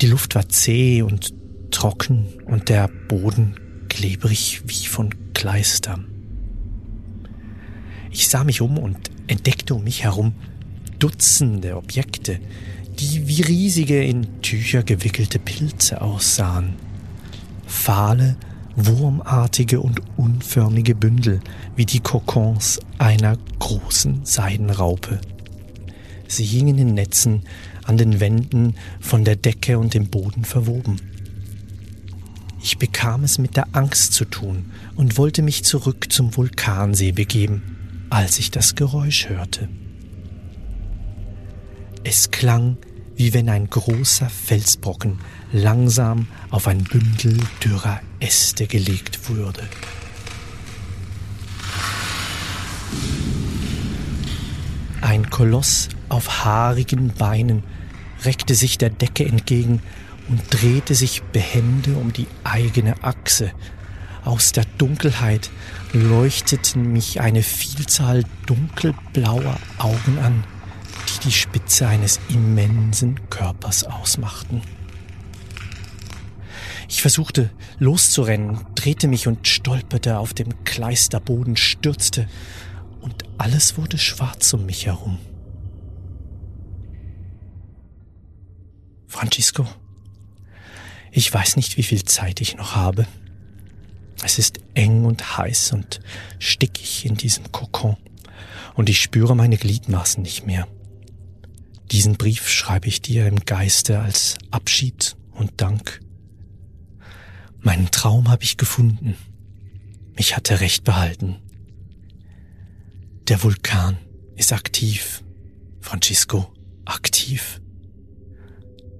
Die 0.00 0.08
Luft 0.08 0.34
war 0.34 0.48
zäh 0.48 1.02
und 1.02 1.32
trocken 1.70 2.26
und 2.46 2.68
der 2.68 2.88
Boden 3.06 3.86
klebrig 3.88 4.62
wie 4.66 4.86
von 4.86 5.14
Kleistern. 5.34 6.19
Ich 8.10 8.28
sah 8.28 8.44
mich 8.44 8.60
um 8.60 8.78
und 8.78 8.98
entdeckte 9.26 9.74
um 9.74 9.84
mich 9.84 10.04
herum 10.04 10.34
Dutzende 10.98 11.76
Objekte, 11.76 12.40
die 12.98 13.26
wie 13.26 13.40
riesige 13.40 14.04
in 14.04 14.42
Tücher 14.42 14.82
gewickelte 14.82 15.38
Pilze 15.38 16.02
aussahen. 16.02 16.74
Fahle, 17.66 18.36
wurmartige 18.76 19.80
und 19.80 20.02
unförmige 20.16 20.94
Bündel 20.94 21.40
wie 21.76 21.86
die 21.86 22.00
Kokons 22.00 22.80
einer 22.98 23.38
großen 23.58 24.24
Seidenraupe. 24.24 25.20
Sie 26.28 26.44
hingen 26.44 26.78
in 26.78 26.94
Netzen 26.94 27.44
an 27.84 27.96
den 27.96 28.20
Wänden 28.20 28.74
von 29.00 29.24
der 29.24 29.36
Decke 29.36 29.78
und 29.78 29.94
dem 29.94 30.08
Boden 30.08 30.44
verwoben. 30.44 30.96
Ich 32.62 32.78
bekam 32.78 33.24
es 33.24 33.38
mit 33.38 33.56
der 33.56 33.68
Angst 33.72 34.12
zu 34.12 34.26
tun 34.26 34.66
und 34.94 35.16
wollte 35.16 35.40
mich 35.40 35.64
zurück 35.64 36.12
zum 36.12 36.36
Vulkansee 36.36 37.12
begeben, 37.12 37.78
als 38.10 38.38
ich 38.38 38.50
das 38.50 38.74
Geräusch 38.74 39.28
hörte. 39.28 39.68
Es 42.02 42.30
klang, 42.30 42.76
wie 43.16 43.34
wenn 43.34 43.48
ein 43.48 43.68
großer 43.68 44.28
Felsbrocken 44.28 45.18
langsam 45.52 46.26
auf 46.50 46.66
ein 46.66 46.84
Bündel 46.84 47.38
dürrer 47.64 48.00
Äste 48.18 48.66
gelegt 48.66 49.28
würde. 49.28 49.62
Ein 55.00 55.28
Koloss 55.30 55.88
auf 56.08 56.44
haarigen 56.44 57.08
Beinen 57.14 57.62
reckte 58.24 58.54
sich 58.54 58.78
der 58.78 58.90
Decke 58.90 59.24
entgegen 59.24 59.82
und 60.28 60.42
drehte 60.50 60.94
sich 60.94 61.22
behende 61.22 61.94
um 61.94 62.12
die 62.12 62.26
eigene 62.44 63.02
Achse. 63.02 63.52
Aus 64.24 64.52
der 64.52 64.64
Dunkelheit 64.78 65.50
leuchteten 65.92 66.92
mich 66.92 67.20
eine 67.20 67.42
Vielzahl 67.42 68.24
dunkelblauer 68.46 69.58
Augen 69.78 70.18
an, 70.18 70.44
die 71.08 71.28
die 71.28 71.32
Spitze 71.32 71.88
eines 71.88 72.20
immensen 72.28 73.28
Körpers 73.30 73.84
ausmachten. 73.84 74.62
Ich 76.88 77.02
versuchte 77.02 77.50
loszurennen, 77.78 78.66
drehte 78.74 79.08
mich 79.08 79.26
und 79.28 79.46
stolperte 79.46 80.18
auf 80.18 80.34
dem 80.34 80.64
Kleisterboden, 80.64 81.56
stürzte, 81.56 82.28
und 83.00 83.24
alles 83.38 83.78
wurde 83.78 83.96
schwarz 83.96 84.52
um 84.52 84.66
mich 84.66 84.86
herum. 84.86 85.18
Francisco, 89.06 89.66
ich 91.10 91.32
weiß 91.32 91.56
nicht, 91.56 91.76
wie 91.76 91.82
viel 91.82 92.04
Zeit 92.04 92.40
ich 92.40 92.56
noch 92.56 92.76
habe. 92.76 93.06
Es 94.22 94.38
ist 94.38 94.60
eng 94.74 95.04
und 95.04 95.38
heiß 95.38 95.72
und 95.72 96.00
stickig 96.38 97.06
in 97.06 97.16
diesem 97.16 97.50
Kokon, 97.52 97.96
und 98.74 98.88
ich 98.88 99.00
spüre 99.00 99.34
meine 99.34 99.56
Gliedmaßen 99.56 100.22
nicht 100.22 100.46
mehr. 100.46 100.68
Diesen 101.90 102.16
Brief 102.16 102.48
schreibe 102.48 102.86
ich 102.86 103.02
dir 103.02 103.26
im 103.26 103.40
Geiste 103.44 104.00
als 104.00 104.38
Abschied 104.50 105.16
und 105.32 105.60
Dank. 105.60 106.00
Meinen 107.60 107.90
Traum 107.90 108.28
habe 108.28 108.44
ich 108.44 108.56
gefunden. 108.56 109.16
Ich 110.16 110.36
hatte 110.36 110.60
recht 110.60 110.84
behalten. 110.84 111.36
Der 113.28 113.42
Vulkan 113.42 113.98
ist 114.36 114.52
aktiv. 114.52 115.22
Francisco, 115.80 116.52
aktiv. 116.84 117.60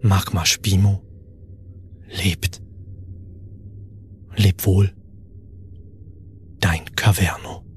Magma 0.03 0.45
Spimo 0.47 1.03
lebt. 2.09 2.61
Leb 4.35 4.67
wohl. 4.67 4.93
Dein 6.61 6.85
Caverno. 6.95 7.70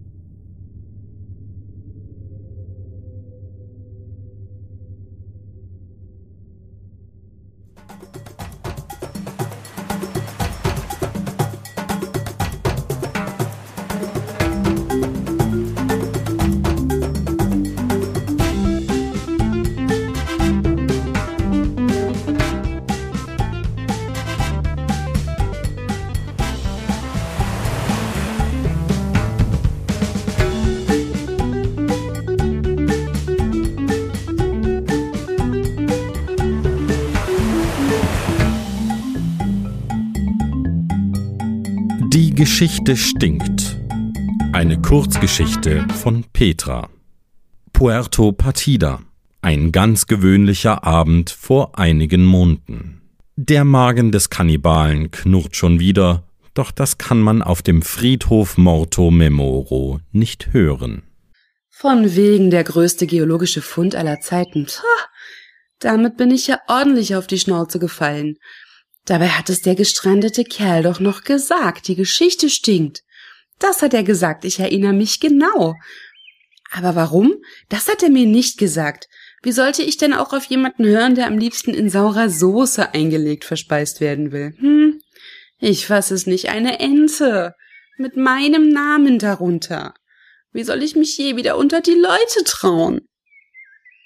Geschichte 42.64 42.96
stinkt. 42.96 43.78
Eine 44.54 44.82
Kurzgeschichte 44.82 45.86
von 46.02 46.24
Petra. 46.32 46.90
Puerto 47.74 48.32
Partida. 48.32 49.02
Ein 49.42 49.74
ganz 49.74 50.08
gewöhnlicher 50.08 50.86
Abend 50.86 51.30
vor 51.30 51.78
einigen 51.78 52.24
Monaten. 52.24 53.02
Der 53.36 53.66
Magen 53.66 54.14
des 54.14 54.30
Kannibalen 54.30 55.12
knurrt 55.12 55.58
schon 55.58 55.82
wieder, 55.82 56.24
doch 56.54 56.72
das 56.72 56.98
kann 56.98 57.20
man 57.20 57.42
auf 57.42 57.64
dem 57.64 57.82
Friedhof 57.82 58.58
Morto 58.58 59.12
Memoro 59.12 60.00
nicht 60.14 60.54
hören. 60.54 61.04
Von 61.70 62.16
wegen 62.16 62.50
der 62.50 62.64
größte 62.64 63.08
geologische 63.08 63.62
Fund 63.62 63.94
aller 63.94 64.22
Zeiten. 64.22 64.68
Pah, 64.68 65.10
damit 65.80 66.16
bin 66.16 66.32
ich 66.32 66.48
ja 66.48 66.60
ordentlich 66.70 67.18
auf 67.18 67.28
die 67.28 67.40
Schnauze 67.40 67.78
gefallen. 67.78 68.38
Dabei 69.06 69.30
hat 69.30 69.50
es 69.50 69.62
der 69.62 69.76
gestrandete 69.76 70.44
Kerl 70.44 70.84
doch 70.84 71.00
noch 71.00 71.24
gesagt, 71.24 71.88
die 71.88 71.96
Geschichte 71.96 72.50
stinkt. 72.50 73.04
Das 73.60 73.82
hat 73.82 73.94
er 73.94 74.04
gesagt, 74.04 74.46
ich 74.46 74.60
erinnere 74.60 74.94
mich 74.94 75.20
genau. 75.20 75.76
Aber 76.72 76.96
warum? 76.96 77.36
Das 77.70 77.88
hat 77.88 78.02
er 78.02 78.10
mir 78.10 78.26
nicht 78.26 78.58
gesagt. 78.58 79.08
Wie 79.44 79.52
sollte 79.52 79.84
ich 79.84 79.98
denn 79.98 80.14
auch 80.14 80.34
auf 80.34 80.46
jemanden 80.46 80.86
hören, 80.86 81.16
der 81.16 81.28
am 81.28 81.38
liebsten 81.38 81.74
in 81.74 81.90
saurer 81.90 82.30
Soße 82.30 82.94
eingelegt 82.94 83.44
verspeist 83.44 84.00
werden 84.00 84.32
will? 84.32 84.56
Hm? 84.58 85.00
Ich 85.60 85.86
fass 85.86 86.12
es 86.12 86.26
nicht, 86.26 86.50
eine 86.50 86.80
Ente. 86.80 87.54
Mit 87.98 88.18
meinem 88.18 88.70
Namen 88.70 89.20
darunter. 89.20 89.94
Wie 90.52 90.64
soll 90.64 90.82
ich 90.82 90.96
mich 90.96 91.18
je 91.18 91.36
wieder 91.36 91.58
unter 91.58 91.82
die 91.82 91.92
Leute 91.92 92.44
trauen? 92.46 93.02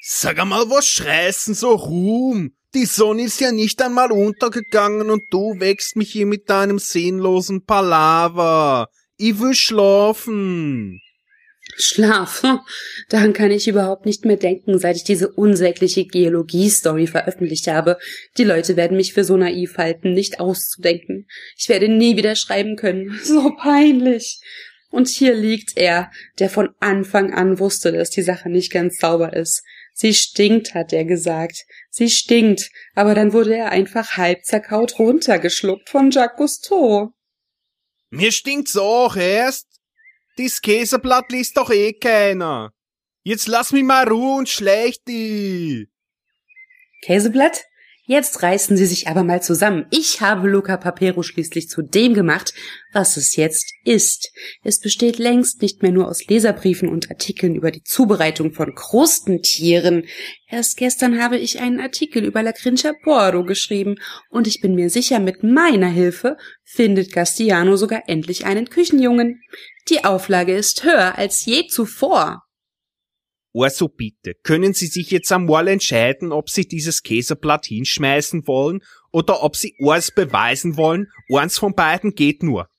Sag 0.01 0.39
einmal, 0.39 0.69
was 0.69 0.87
schreist 0.87 1.47
denn 1.47 1.53
so 1.53 1.73
rum? 1.73 2.56
Die 2.77 2.85
Sonne 2.85 3.23
ist 3.23 3.41
ja 3.41 3.51
nicht 3.51 3.81
einmal 3.81 4.11
untergegangen 4.11 5.09
und 5.09 5.23
du 5.31 5.59
wächst 5.59 5.95
mich 5.95 6.11
hier 6.11 6.27
mit 6.27 6.47
deinem 6.47 6.77
sinnlosen 6.77 7.65
Palaver. 7.65 8.89
Ich 9.17 9.39
will 9.39 9.55
schlafen. 9.55 11.01
Schlaf. 11.75 12.43
Daran 13.09 13.33
kann 13.33 13.49
ich 13.49 13.67
überhaupt 13.67 14.05
nicht 14.05 14.25
mehr 14.25 14.37
denken, 14.37 14.77
seit 14.77 14.95
ich 14.95 15.03
diese 15.03 15.29
unsägliche 15.29 16.05
Geologie-Story 16.05 17.07
veröffentlicht 17.07 17.65
habe. 17.65 17.97
Die 18.37 18.43
Leute 18.43 18.75
werden 18.75 18.95
mich 18.95 19.11
für 19.11 19.23
so 19.23 19.37
naiv 19.37 19.79
halten, 19.79 20.13
nicht 20.13 20.39
auszudenken. 20.39 21.25
Ich 21.57 21.69
werde 21.69 21.89
nie 21.89 22.15
wieder 22.15 22.35
schreiben 22.35 22.75
können. 22.75 23.19
So 23.23 23.55
peinlich. 23.59 24.39
Und 24.91 25.07
hier 25.07 25.33
liegt 25.33 25.77
er, 25.77 26.11
der 26.37 26.51
von 26.51 26.69
Anfang 26.79 27.33
an 27.33 27.57
wusste, 27.57 27.91
dass 27.91 28.11
die 28.11 28.21
Sache 28.21 28.49
nicht 28.49 28.71
ganz 28.71 28.99
sauber 28.99 29.33
ist. 29.33 29.63
Sie 29.99 30.13
stinkt, 30.13 30.75
hat 30.75 30.93
er 30.93 31.05
gesagt. 31.05 31.65
Sie 31.89 32.07
stinkt, 32.11 32.69
aber 32.93 33.15
dann 33.15 33.33
wurde 33.33 33.55
er 33.55 33.71
einfach 33.71 34.15
halb 34.15 34.45
zerkaut 34.45 34.99
runtergeschluckt 34.99 35.89
von 35.89 36.11
Jacques 36.11 36.37
Cousteau. 36.37 37.13
Mir 38.11 38.31
stinkt's 38.31 38.77
auch 38.77 39.15
erst. 39.15 39.65
Dies 40.37 40.61
Käseblatt 40.61 41.31
liest 41.31 41.57
doch 41.57 41.71
eh 41.71 41.93
keiner. 41.93 42.73
Jetzt 43.23 43.47
lass 43.47 43.71
mich 43.71 43.83
mal 43.83 44.07
Ruhe 44.07 44.37
und 44.37 44.47
schlecht 44.47 45.01
die. 45.07 45.89
Käseblatt? 47.01 47.65
Jetzt 48.09 48.41
reißen 48.41 48.77
Sie 48.77 48.85
sich 48.85 49.09
aber 49.09 49.25
mal 49.25 49.41
zusammen. 49.41 49.85
Ich 49.91 50.21
habe 50.21 50.47
Luca 50.47 50.77
Papero 50.77 51.23
schließlich 51.23 51.67
zu 51.67 51.81
dem 51.81 52.13
gemacht, 52.13 52.53
was 52.93 53.17
es 53.17 53.35
jetzt 53.35 53.73
ist. 53.83 54.31
Es 54.63 54.79
besteht 54.79 55.17
längst 55.17 55.61
nicht 55.61 55.81
mehr 55.81 55.91
nur 55.91 56.07
aus 56.07 56.25
Leserbriefen 56.25 56.87
und 56.87 57.11
Artikeln 57.11 57.53
über 57.53 57.69
die 57.69 57.83
Zubereitung 57.83 58.53
von 58.53 58.73
Krustentieren. 58.75 60.05
Erst 60.47 60.77
gestern 60.77 61.21
habe 61.21 61.37
ich 61.37 61.59
einen 61.59 61.81
Artikel 61.81 62.23
über 62.23 62.41
La 62.41 62.53
Crincia 62.53 62.93
Porro 63.03 63.43
geschrieben 63.43 63.95
und 64.29 64.47
ich 64.47 64.61
bin 64.61 64.73
mir 64.73 64.89
sicher, 64.89 65.19
mit 65.19 65.43
meiner 65.43 65.89
Hilfe 65.89 66.37
findet 66.63 67.11
Castiano 67.11 67.75
sogar 67.75 68.03
endlich 68.07 68.45
einen 68.45 68.69
Küchenjungen. 68.69 69.41
Die 69.89 70.05
Auflage 70.05 70.55
ist 70.55 70.85
höher 70.85 71.17
als 71.17 71.43
je 71.43 71.67
zuvor. 71.67 72.46
Also 73.53 73.87
bitte, 73.87 74.35
können 74.43 74.73
Sie 74.73 74.87
sich 74.87 75.09
jetzt 75.11 75.31
einmal 75.31 75.67
entscheiden, 75.67 76.31
ob 76.31 76.49
Sie 76.49 76.67
dieses 76.67 77.01
Käseblatt 77.01 77.65
hinschmeißen 77.65 78.45
wollen 78.45 78.83
oder 79.11 79.41
ob 79.43 79.55
Sie 79.55 79.75
eins 79.79 80.11
beweisen 80.11 80.77
wollen? 80.77 81.07
Eins 81.33 81.57
von 81.57 81.73
beiden 81.73 82.13
geht 82.13 82.43
nur. 82.43 82.69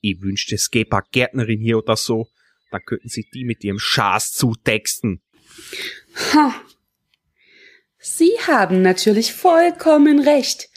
Ich 0.00 0.20
wünschte, 0.20 0.56
es 0.56 0.70
gäbe 0.70 0.96
eine 0.96 1.06
Gärtnerin 1.12 1.60
hier 1.60 1.78
oder 1.78 1.96
so. 1.96 2.28
Dann 2.70 2.82
könnten 2.84 3.08
Sie 3.08 3.28
die 3.32 3.44
mit 3.44 3.62
Ihrem 3.62 3.78
Schaß 3.78 4.32
zutexten. 4.32 5.22
Ha. 6.32 6.54
Sie 7.98 8.32
haben 8.48 8.82
natürlich 8.82 9.32
vollkommen 9.32 10.18
recht. 10.18 10.68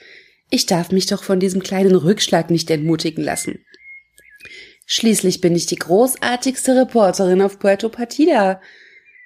Ich 0.51 0.67
darf 0.67 0.91
mich 0.91 1.07
doch 1.07 1.23
von 1.23 1.39
diesem 1.39 1.63
kleinen 1.63 1.95
Rückschlag 1.95 2.51
nicht 2.51 2.69
entmutigen 2.69 3.23
lassen. 3.23 3.65
Schließlich 4.85 5.41
bin 5.41 5.55
ich 5.55 5.65
die 5.65 5.77
großartigste 5.77 6.75
Reporterin 6.75 7.41
auf 7.41 7.57
Puerto 7.57 7.89
Partida. 7.89 8.61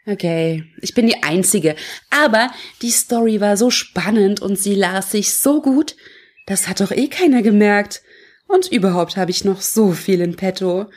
Okay, 0.10 0.64
ich 0.82 0.96
bin 0.96 1.06
die 1.06 1.22
Einzige. 1.22 1.76
Aber 2.10 2.50
die 2.82 2.90
Story 2.90 3.42
war 3.42 3.58
so 3.58 3.70
spannend 3.70 4.42
und 4.42 4.58
sie 4.58 4.74
las 4.74 5.12
sich 5.12 5.36
so 5.36 5.62
gut. 5.62 5.96
Das 6.48 6.68
hat 6.68 6.82
doch 6.82 6.92
eh 6.92 7.08
keiner 7.08 7.44
gemerkt. 7.44 8.02
Und 8.48 8.72
überhaupt 8.72 9.18
habe 9.18 9.30
ich 9.30 9.46
noch 9.46 9.62
so 9.62 9.92
viel 9.92 10.22
in 10.22 10.36
petto. 10.36 10.90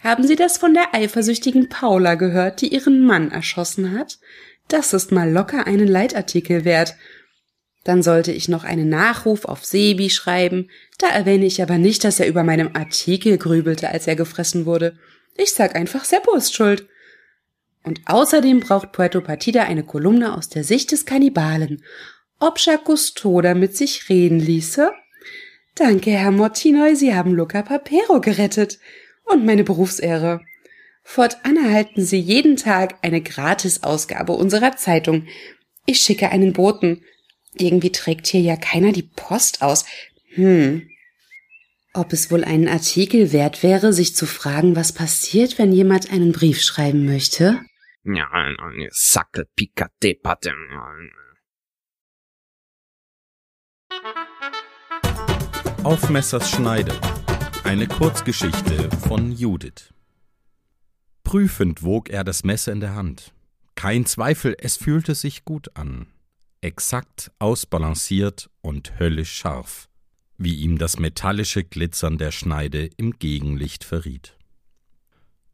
Haben 0.00 0.26
Sie 0.26 0.36
das 0.36 0.58
von 0.58 0.74
der 0.74 0.94
eifersüchtigen 0.94 1.70
Paula 1.70 2.16
gehört, 2.16 2.60
die 2.60 2.74
ihren 2.74 3.06
Mann 3.06 3.30
erschossen 3.30 3.96
hat? 3.96 4.18
Das 4.68 4.92
ist 4.92 5.12
mal 5.12 5.30
locker 5.30 5.66
einen 5.66 5.88
Leitartikel 5.88 6.66
wert. 6.66 6.94
Dann 7.84 8.02
sollte 8.02 8.32
ich 8.32 8.48
noch 8.48 8.64
einen 8.64 8.90
Nachruf 8.90 9.46
auf 9.46 9.64
Sebi 9.64 10.10
schreiben. 10.10 10.68
Da 10.98 11.08
erwähne 11.08 11.46
ich 11.46 11.62
aber 11.62 11.78
nicht, 11.78 12.04
dass 12.04 12.20
er 12.20 12.26
über 12.26 12.44
meinem 12.44 12.70
Artikel 12.74 13.38
grübelte, 13.38 13.88
als 13.88 14.06
er 14.06 14.16
gefressen 14.16 14.66
wurde. 14.66 14.98
Ich 15.36 15.54
sag 15.54 15.74
einfach, 15.74 16.04
Seppo 16.04 16.34
ist 16.34 16.54
schuld. 16.54 16.86
Und 17.84 18.00
außerdem 18.06 18.60
braucht 18.60 18.92
Puerto 18.92 19.20
Partida 19.20 19.64
eine 19.64 19.82
Kolumne 19.82 20.36
aus 20.36 20.48
der 20.48 20.64
Sicht 20.64 20.92
des 20.92 21.04
Kannibalen. 21.04 21.82
Ob 22.38 22.58
Jacques 22.58 22.84
Cousteau 22.84 23.40
damit 23.40 23.76
sich 23.76 24.08
reden 24.08 24.38
ließe? 24.38 24.92
Danke, 25.74 26.10
Herr 26.10 26.30
Mortinoy, 26.30 26.94
Sie 26.94 27.14
haben 27.14 27.32
Luca 27.32 27.62
Papero 27.62 28.20
gerettet. 28.20 28.78
Und 29.24 29.44
meine 29.44 29.64
Berufsehre. 29.64 30.40
Fortan 31.02 31.56
erhalten 31.56 32.04
Sie 32.04 32.18
jeden 32.18 32.56
Tag 32.56 32.96
eine 33.02 33.20
Gratisausgabe 33.20 34.32
unserer 34.32 34.76
Zeitung. 34.76 35.26
Ich 35.86 36.00
schicke 36.00 36.30
einen 36.30 36.52
Boten. 36.52 37.02
Irgendwie 37.54 37.90
trägt 37.90 38.26
hier 38.26 38.40
ja 38.40 38.56
keiner 38.56 38.92
die 38.92 39.02
Post 39.02 39.62
aus. 39.62 39.84
Hm. 40.34 40.88
Ob 41.94 42.12
es 42.12 42.30
wohl 42.30 42.44
einen 42.44 42.68
Artikel 42.68 43.32
wert 43.32 43.62
wäre, 43.62 43.92
sich 43.92 44.16
zu 44.16 44.26
fragen, 44.26 44.76
was 44.76 44.92
passiert, 44.92 45.58
wenn 45.58 45.72
jemand 45.72 46.10
einen 46.10 46.32
Brief 46.32 46.62
schreiben 46.62 47.04
möchte? 47.04 47.60
Sackel 48.90 49.46
Picate 49.54 50.18
Auf 55.84 56.10
Messers 56.10 56.50
Schneide. 56.50 57.00
Eine 57.62 57.86
Kurzgeschichte 57.86 58.90
von 59.06 59.30
Judith. 59.30 59.94
Prüfend 61.22 61.84
wog 61.84 62.10
er 62.10 62.24
das 62.24 62.42
Messer 62.42 62.72
in 62.72 62.80
der 62.80 62.96
Hand. 62.96 63.32
Kein 63.76 64.04
Zweifel, 64.04 64.56
es 64.58 64.76
fühlte 64.76 65.14
sich 65.14 65.44
gut 65.44 65.76
an. 65.76 66.08
Exakt 66.60 67.30
ausbalanciert 67.38 68.50
und 68.62 68.98
höllisch 68.98 69.32
scharf, 69.32 69.88
wie 70.38 70.56
ihm 70.56 70.76
das 70.76 70.98
metallische 70.98 71.62
Glitzern 71.62 72.18
der 72.18 72.32
Schneide 72.32 72.90
im 72.96 73.20
Gegenlicht 73.20 73.84
verriet. 73.84 74.36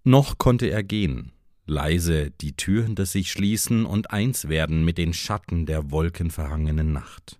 Noch 0.02 0.38
konnte 0.38 0.70
er 0.70 0.82
gehen, 0.82 1.34
leise 1.68 2.30
die 2.30 2.56
Tür 2.56 2.84
hinter 2.84 3.06
sich 3.06 3.30
schließen 3.30 3.86
und 3.86 4.10
eins 4.10 4.48
werden 4.48 4.84
mit 4.84 4.98
den 4.98 5.12
Schatten 5.12 5.66
der 5.66 5.90
wolkenverhangenen 5.90 6.92
Nacht. 6.92 7.38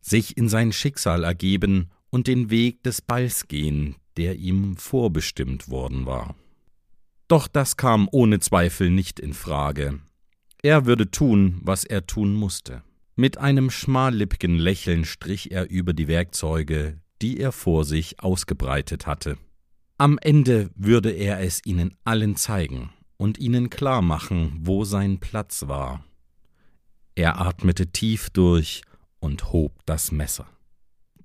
Sich 0.00 0.36
in 0.36 0.48
sein 0.48 0.72
Schicksal 0.72 1.24
ergeben 1.24 1.90
und 2.10 2.26
den 2.26 2.50
Weg 2.50 2.82
des 2.82 3.02
Balls 3.02 3.48
gehen, 3.48 3.96
der 4.16 4.36
ihm 4.36 4.76
vorbestimmt 4.76 5.68
worden 5.68 6.06
war. 6.06 6.34
Doch 7.26 7.46
das 7.46 7.76
kam 7.76 8.08
ohne 8.10 8.40
Zweifel 8.40 8.90
nicht 8.90 9.20
in 9.20 9.34
Frage. 9.34 10.00
Er 10.62 10.86
würde 10.86 11.10
tun, 11.10 11.60
was 11.62 11.84
er 11.84 12.06
tun 12.06 12.34
musste. 12.34 12.82
Mit 13.16 13.38
einem 13.38 13.70
schmallippigen 13.70 14.56
Lächeln 14.56 15.04
strich 15.04 15.50
er 15.50 15.68
über 15.68 15.92
die 15.92 16.08
Werkzeuge, 16.08 17.00
die 17.20 17.38
er 17.38 17.52
vor 17.52 17.84
sich 17.84 18.20
ausgebreitet 18.20 19.06
hatte. 19.06 19.36
Am 19.98 20.18
Ende 20.18 20.70
würde 20.76 21.10
er 21.10 21.40
es 21.40 21.60
ihnen 21.66 21.96
allen 22.04 22.36
zeigen 22.36 22.90
und 23.18 23.38
ihnen 23.38 23.68
klar 23.68 24.00
machen, 24.00 24.58
wo 24.60 24.84
sein 24.84 25.18
Platz 25.18 25.68
war. 25.68 26.04
Er 27.14 27.40
atmete 27.40 27.88
tief 27.88 28.30
durch 28.30 28.82
und 29.20 29.52
hob 29.52 29.72
das 29.84 30.12
Messer. 30.12 30.46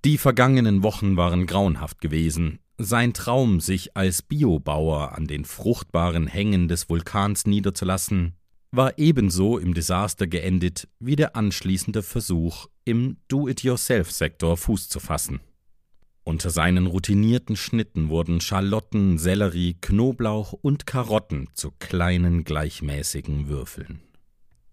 Die 0.03 0.17
vergangenen 0.17 0.84
Wochen 0.84 1.15
waren 1.15 1.45
grauenhaft 1.45 2.01
gewesen, 2.01 2.60
sein 2.77 3.13
Traum, 3.13 3.62
sich 3.62 3.95
als 3.95 4.21
Biobauer 4.23 5.13
an 5.15 5.27
den 5.27 5.45
fruchtbaren 5.45 6.27
Hängen 6.27 6.67
des 6.67 6.89
Vulkans 6.89 7.45
niederzulassen, 7.45 8.34
war 8.71 8.97
ebenso 8.97 9.60
im 9.60 9.75
Desaster 9.75 10.25
geendet 10.25 10.88
wie 10.99 11.15
der 11.15 11.36
anschließende 11.36 12.01
Versuch, 12.01 12.67
im 12.84 13.17
Do-it-yourself-Sektor 13.27 14.58
Fuß 14.58 14.89
zu 14.89 14.99
fassen. 14.99 15.39
Unter 16.23 16.49
seinen 16.49 16.88
routinierten 16.88 17.55
Schnitten 17.55 18.09
wurden 18.09 18.39
Schalotten, 18.39 19.17
Sellerie, 19.17 19.75
Knoblauch 19.81 20.53
und 20.53 20.86
Karotten 20.86 21.49
zu 21.53 21.71
kleinen 21.71 22.43
gleichmäßigen 22.43 23.47
Würfeln. 23.47 24.01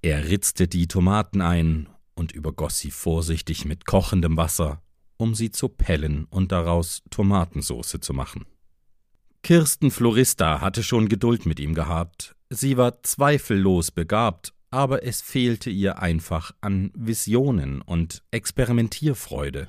Er 0.03 0.29
ritzte 0.29 0.69
die 0.69 0.87
Tomaten 0.87 1.41
ein 1.41 1.89
und 2.15 2.33
übergoss 2.33 2.79
sie 2.79 2.91
vorsichtig 2.91 3.65
mit 3.65 3.85
kochendem 3.85 4.37
Wasser 4.37 4.83
um 5.21 5.35
sie 5.35 5.51
zu 5.51 5.69
pellen 5.69 6.25
und 6.31 6.51
daraus 6.51 7.03
Tomatensauce 7.11 7.99
zu 8.01 8.15
machen. 8.15 8.47
Kirsten 9.43 9.91
Florista 9.91 10.61
hatte 10.61 10.83
schon 10.83 11.09
Geduld 11.09 11.47
mit 11.47 11.61
ihm 11.61 11.75
gehabt. 11.75 12.35
Sie 12.49 12.77
war 12.77 13.03
zweifellos 13.03 13.91
begabt, 13.91 14.55
aber 14.71 15.05
es 15.05 15.21
fehlte 15.21 15.71
ihr 15.71 15.99
einfach 16.01 16.53
an 16.61 16.91
Visionen 16.95 17.83
und 17.83 18.23
Experimentierfreude. 18.31 19.69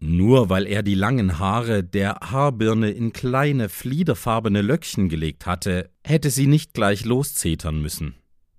Nur 0.00 0.48
weil 0.48 0.66
er 0.66 0.82
die 0.82 0.94
langen 0.94 1.38
Haare 1.38 1.84
der 1.84 2.14
Haarbirne 2.22 2.90
in 2.90 3.12
kleine, 3.12 3.68
fliederfarbene 3.68 4.62
Löckchen 4.62 5.10
gelegt 5.10 5.44
hatte, 5.44 5.90
hätte 6.02 6.30
sie 6.30 6.46
nicht 6.46 6.72
gleich 6.72 7.04
loszetern 7.04 7.82
müssen. 7.82 8.14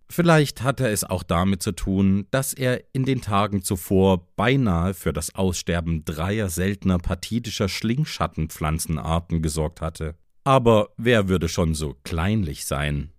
Vielleicht 0.08 0.62
hatte 0.62 0.88
es 0.90 1.04
auch 1.04 1.24
damit 1.24 1.64
zu 1.64 1.72
tun, 1.72 2.28
dass 2.32 2.54
er 2.54 2.84
in 2.94 3.06
den 3.06 3.22
Tagen 3.22 3.64
zuvor 3.64 4.28
beinahe 4.36 4.94
für 4.94 5.14
das 5.14 5.34
Aussterben 5.34 6.06
dreier 6.06 6.50
seltener 6.50 7.00
pathitischer 7.00 7.70
Schlingschattenpflanzenarten 7.70 9.42
gesorgt 9.42 9.82
hatte. 9.82 10.16
Aber 10.44 10.90
wer 10.98 11.30
würde 11.30 11.48
schon 11.48 11.74
so 11.74 11.96
kleinlich 12.04 12.66
sein? 12.66 13.14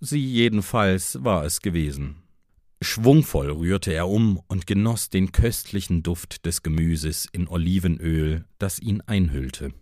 Sie 0.00 0.24
jedenfalls 0.24 1.22
war 1.22 1.44
es 1.44 1.60
gewesen. 1.60 2.22
Schwungvoll 2.82 3.50
rührte 3.50 3.92
er 3.92 4.08
um 4.08 4.40
und 4.48 4.66
genoss 4.66 5.10
den 5.10 5.32
köstlichen 5.32 6.02
Duft 6.02 6.46
des 6.46 6.62
Gemüses 6.62 7.26
in 7.30 7.48
Olivenöl, 7.48 8.44
das 8.58 8.80
ihn 8.80 9.02
einhüllte. 9.02 9.72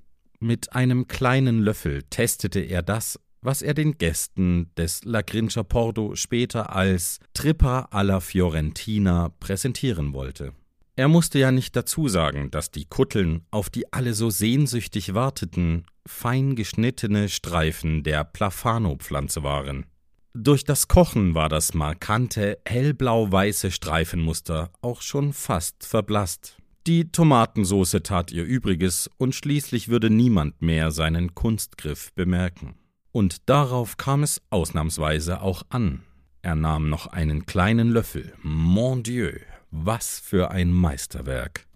Mit 0.40 0.72
einem 0.74 1.08
kleinen 1.08 1.60
Löffel 1.60 2.02
testete 2.04 2.60
er 2.60 2.82
das 2.82 3.18
was 3.40 3.62
er 3.62 3.74
den 3.74 3.98
Gästen 3.98 4.70
des 4.76 5.04
La 5.04 5.22
Grincia 5.22 5.62
Porto 5.62 6.14
später 6.14 6.74
als 6.74 7.20
Trippa 7.34 7.88
alla 7.90 8.20
Fiorentina 8.20 9.30
präsentieren 9.40 10.12
wollte. 10.12 10.52
Er 10.96 11.08
musste 11.08 11.38
ja 11.38 11.52
nicht 11.52 11.76
dazu 11.76 12.08
sagen, 12.08 12.50
dass 12.50 12.72
die 12.72 12.86
Kutteln, 12.86 13.46
auf 13.52 13.70
die 13.70 13.92
alle 13.92 14.14
so 14.14 14.30
sehnsüchtig 14.30 15.14
warteten, 15.14 15.86
fein 16.04 16.56
geschnittene 16.56 17.28
Streifen 17.28 18.02
der 18.02 18.24
Plafano-Pflanze 18.24 19.44
waren. 19.44 19.86
Durch 20.34 20.64
das 20.64 20.88
Kochen 20.88 21.34
war 21.34 21.48
das 21.48 21.74
markante, 21.74 22.58
hellblau-weiße 22.64 23.70
Streifenmuster 23.70 24.70
auch 24.82 25.02
schon 25.02 25.32
fast 25.32 25.86
verblasst. 25.86 26.56
Die 26.86 27.10
Tomatensoße 27.10 28.02
tat 28.02 28.30
ihr 28.30 28.44
Übriges, 28.44 29.10
und 29.18 29.34
schließlich 29.34 29.88
würde 29.88 30.10
niemand 30.10 30.62
mehr 30.62 30.90
seinen 30.90 31.34
Kunstgriff 31.34 32.12
bemerken. 32.14 32.76
Und 33.12 33.48
darauf 33.48 33.96
kam 33.96 34.22
es 34.22 34.40
ausnahmsweise 34.50 35.40
auch 35.40 35.64
an. 35.70 36.02
Er 36.42 36.54
nahm 36.54 36.88
noch 36.88 37.06
einen 37.08 37.46
kleinen 37.46 37.90
Löffel. 37.90 38.32
Mon 38.42 39.02
Dieu, 39.02 39.32
was 39.70 40.18
für 40.18 40.50
ein 40.50 40.72
Meisterwerk. 40.72 41.67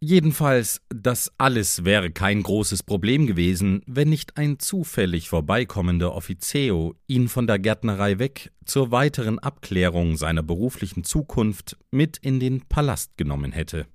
Jedenfalls, 0.00 0.80
das 0.90 1.32
alles 1.38 1.84
wäre 1.84 2.12
kein 2.12 2.44
großes 2.44 2.84
Problem 2.84 3.26
gewesen, 3.26 3.82
wenn 3.86 4.08
nicht 4.08 4.36
ein 4.36 4.60
zufällig 4.60 5.28
vorbeikommender 5.28 6.14
Offizio 6.14 6.94
ihn 7.08 7.28
von 7.28 7.48
der 7.48 7.58
Gärtnerei 7.58 8.20
weg 8.20 8.52
zur 8.64 8.92
weiteren 8.92 9.40
Abklärung 9.40 10.16
seiner 10.16 10.44
beruflichen 10.44 11.02
Zukunft 11.02 11.76
mit 11.90 12.16
in 12.16 12.38
den 12.38 12.60
Palast 12.68 13.16
genommen 13.16 13.50
hätte. 13.50 13.86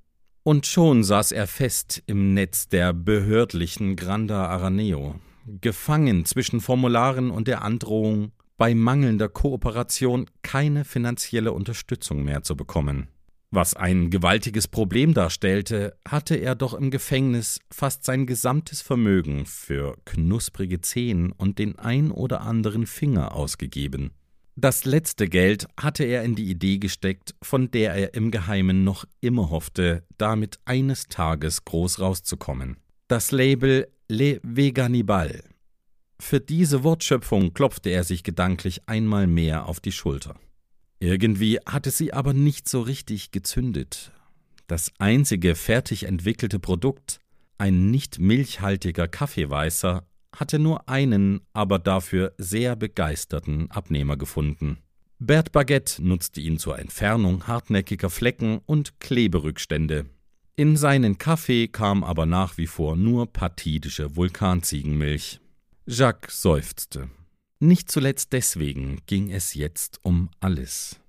Und 0.44 0.66
schon 0.66 1.06
saß 1.06 1.32
er 1.32 1.48
fest 1.48 2.04
im 2.06 2.34
Netz 2.34 2.68
der 2.68 2.92
behördlichen 2.92 3.96
Granda 3.96 4.48
Araneo, 4.48 5.16
gefangen 5.62 6.26
zwischen 6.26 6.60
Formularen 6.60 7.32
und 7.32 7.48
der 7.48 7.62
Androhung, 7.62 8.34
bei 8.58 8.76
mangelnder 8.76 9.30
Kooperation 9.30 10.26
keine 10.42 10.84
finanzielle 10.84 11.54
Unterstützung 11.54 12.24
mehr 12.24 12.44
zu 12.44 12.58
bekommen. 12.58 13.08
Was 13.56 13.76
ein 13.76 14.10
gewaltiges 14.10 14.68
Problem 14.68 15.14
darstellte, 15.14 15.96
hatte 16.08 16.34
er 16.34 16.56
doch 16.56 16.74
im 16.74 16.90
Gefängnis 16.90 17.60
fast 17.72 18.04
sein 18.04 18.26
gesamtes 18.26 18.82
Vermögen 18.82 19.46
für 19.46 19.96
knusprige 20.06 20.82
Zehen 20.82 21.32
und 21.32 21.60
den 21.60 21.78
ein 21.78 22.10
oder 22.10 22.42
anderen 22.42 22.88
Finger 22.88 23.36
ausgegeben. 23.36 24.10
Das 24.56 24.86
letzte 24.86 25.28
Geld 25.28 25.68
hatte 25.80 26.04
er 26.04 26.24
in 26.24 26.34
die 26.34 26.50
Idee 26.50 26.80
gesteckt, 26.80 27.36
von 27.44 27.70
der 27.70 27.94
er 27.94 28.16
im 28.16 28.32
Geheimen 28.32 28.84
noch 28.84 29.06
immer 29.22 29.52
hoffte, 29.52 30.04
damit 30.18 30.58
eines 30.66 31.06
Tages 31.06 31.64
groß 31.64 32.00
rauszukommen. 32.00 32.78
Das 33.08 33.30
Label 33.30 33.88
Le 34.10 34.40
Veganibal. 34.42 35.44
Für 36.20 36.40
diese 36.40 36.84
Wortschöpfung 36.84 37.54
klopfte 37.54 37.92
er 37.92 38.04
sich 38.04 38.24
gedanklich 38.24 38.90
einmal 38.90 39.28
mehr 39.28 39.68
auf 39.68 39.80
die 39.80 39.92
Schulter. 39.92 40.40
Irgendwie 41.04 41.60
hatte 41.66 41.92
sie 41.92 42.14
aber 42.14 42.32
nicht 42.32 42.70
so 42.70 42.80
richtig 42.80 43.32
gezündet. 43.32 44.14
Das 44.68 44.90
einzige 45.00 45.54
fertig 45.54 46.04
entwickelte 46.04 46.60
Produkt, 46.60 47.20
ein 47.58 47.92
nicht 47.92 48.20
milchhaltiger 48.20 49.10
Kaffeeweißer, 49.10 50.08
hatte 50.34 50.60
nur 50.60 50.88
einen, 50.88 51.42
aber 51.52 51.78
dafür 51.78 52.34
sehr 52.38 52.78
begeisterten 52.78 53.70
Abnehmer 53.70 54.16
gefunden. 54.16 54.78
Bert 55.20 55.52
Baguette 55.52 56.02
nutzte 56.02 56.40
ihn 56.40 56.58
zur 56.58 56.80
Entfernung 56.80 57.48
hartnäckiger 57.48 58.10
Flecken 58.10 58.62
und 58.66 59.02
Kleberückstände. 59.02 60.06
In 60.56 60.78
seinen 60.78 61.18
Kaffee 61.18 61.68
kam 61.68 62.06
aber 62.06 62.26
nach 62.26 62.58
wie 62.58 62.68
vor 62.68 62.96
nur 62.96 63.26
partidische 63.26 64.16
Vulkanziegenmilch. 64.16 65.42
Jacques 65.86 66.42
seufzte. 66.42 67.10
Nicht 67.64 67.90
zuletzt 67.90 68.34
deswegen 68.34 69.00
ging 69.06 69.32
es 69.32 69.54
jetzt 69.54 70.02
um 70.04 70.30
alles. 70.42 71.00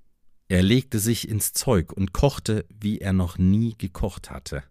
Er 0.47 0.63
legte 0.63 1.01
sich 1.01 1.29
ins 1.29 1.53
Zeug 1.53 1.93
und 1.93 2.13
kochte, 2.13 2.65
wie 2.81 2.99
er 2.99 3.13
noch 3.13 3.39
nie 3.39 3.75
gekocht 3.77 4.31
hatte. 4.31 4.63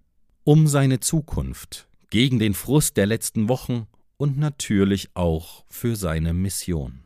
Um 0.45 0.67
seine 0.67 1.01
Zukunft, 1.01 1.89
gegen 2.09 2.39
den 2.39 2.53
Frust 2.53 2.95
der 2.95 3.05
letzten 3.05 3.49
Wochen 3.49 3.87
und 4.15 4.37
natürlich 4.37 5.09
auch 5.13 5.65
für 5.67 5.97
seine 5.97 6.33
Mission. 6.33 7.01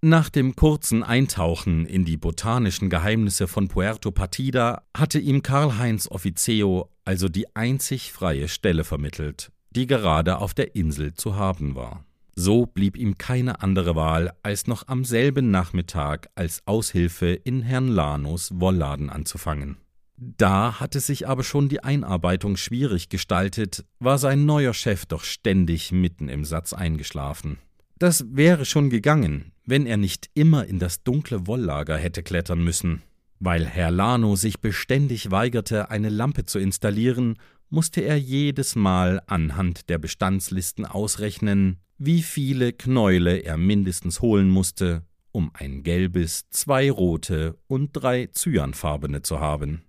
Nach 0.00 0.28
dem 0.28 0.54
kurzen 0.54 1.02
Eintauchen 1.02 1.84
in 1.84 2.04
die 2.04 2.16
botanischen 2.16 2.88
Geheimnisse 2.88 3.48
von 3.48 3.66
Puerto 3.66 4.12
Partida 4.12 4.84
hatte 4.96 5.18
ihm 5.18 5.42
Karl-Heinz 5.42 6.06
Officio 6.06 6.88
also 7.04 7.28
die 7.28 7.56
einzig 7.56 8.12
freie 8.12 8.46
Stelle 8.46 8.84
vermittelt, 8.84 9.50
die 9.70 9.88
gerade 9.88 10.38
auf 10.38 10.54
der 10.54 10.76
Insel 10.76 11.14
zu 11.14 11.34
haben 11.34 11.74
war. 11.74 12.04
So 12.34 12.66
blieb 12.66 12.96
ihm 12.96 13.18
keine 13.18 13.62
andere 13.62 13.96
Wahl, 13.96 14.32
als 14.42 14.66
noch 14.66 14.88
am 14.88 15.04
selben 15.04 15.50
Nachmittag 15.50 16.30
als 16.34 16.62
Aushilfe 16.66 17.28
in 17.28 17.62
Herrn 17.62 17.88
Lanos 17.88 18.50
Wollladen 18.54 19.10
anzufangen. 19.10 19.76
Da 20.16 20.78
hatte 20.80 21.00
sich 21.00 21.26
aber 21.26 21.42
schon 21.42 21.70
die 21.70 21.82
Einarbeitung 21.82 22.56
schwierig 22.56 23.08
gestaltet, 23.08 23.84
war 24.00 24.18
sein 24.18 24.44
neuer 24.44 24.74
Chef 24.74 25.06
doch 25.06 25.24
ständig 25.24 25.92
mitten 25.92 26.28
im 26.28 26.44
Satz 26.44 26.74
eingeschlafen. 26.74 27.58
Das 27.98 28.24
wäre 28.30 28.66
schon 28.66 28.90
gegangen, 28.90 29.52
wenn 29.64 29.86
er 29.86 29.96
nicht 29.96 30.30
immer 30.34 30.66
in 30.66 30.78
das 30.78 31.02
dunkle 31.04 31.46
Wolllager 31.46 31.96
hätte 31.96 32.22
klettern 32.22 32.62
müssen. 32.62 33.02
Weil 33.38 33.64
Herr 33.64 33.90
Lano 33.90 34.36
sich 34.36 34.60
beständig 34.60 35.30
weigerte, 35.30 35.90
eine 35.90 36.10
Lampe 36.10 36.44
zu 36.44 36.58
installieren, 36.58 37.38
musste 37.70 38.02
er 38.02 38.16
jedes 38.18 38.74
Mal 38.74 39.22
anhand 39.26 39.88
der 39.88 39.98
Bestandslisten 39.98 40.84
ausrechnen, 40.84 41.78
wie 41.96 42.22
viele 42.22 42.72
Knäule 42.72 43.38
er 43.38 43.56
mindestens 43.56 44.20
holen 44.20 44.50
musste, 44.50 45.04
um 45.32 45.50
ein 45.54 45.82
gelbes, 45.82 46.48
zwei 46.50 46.90
rote 46.90 47.56
und 47.68 47.90
drei 47.92 48.28
cyanfarbene 48.32 49.22
zu 49.22 49.40
haben. 49.40 49.82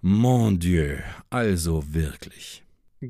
Mon 0.00 0.58
Dieu, 0.58 0.98
also 1.30 1.82
wirklich. 1.92 2.62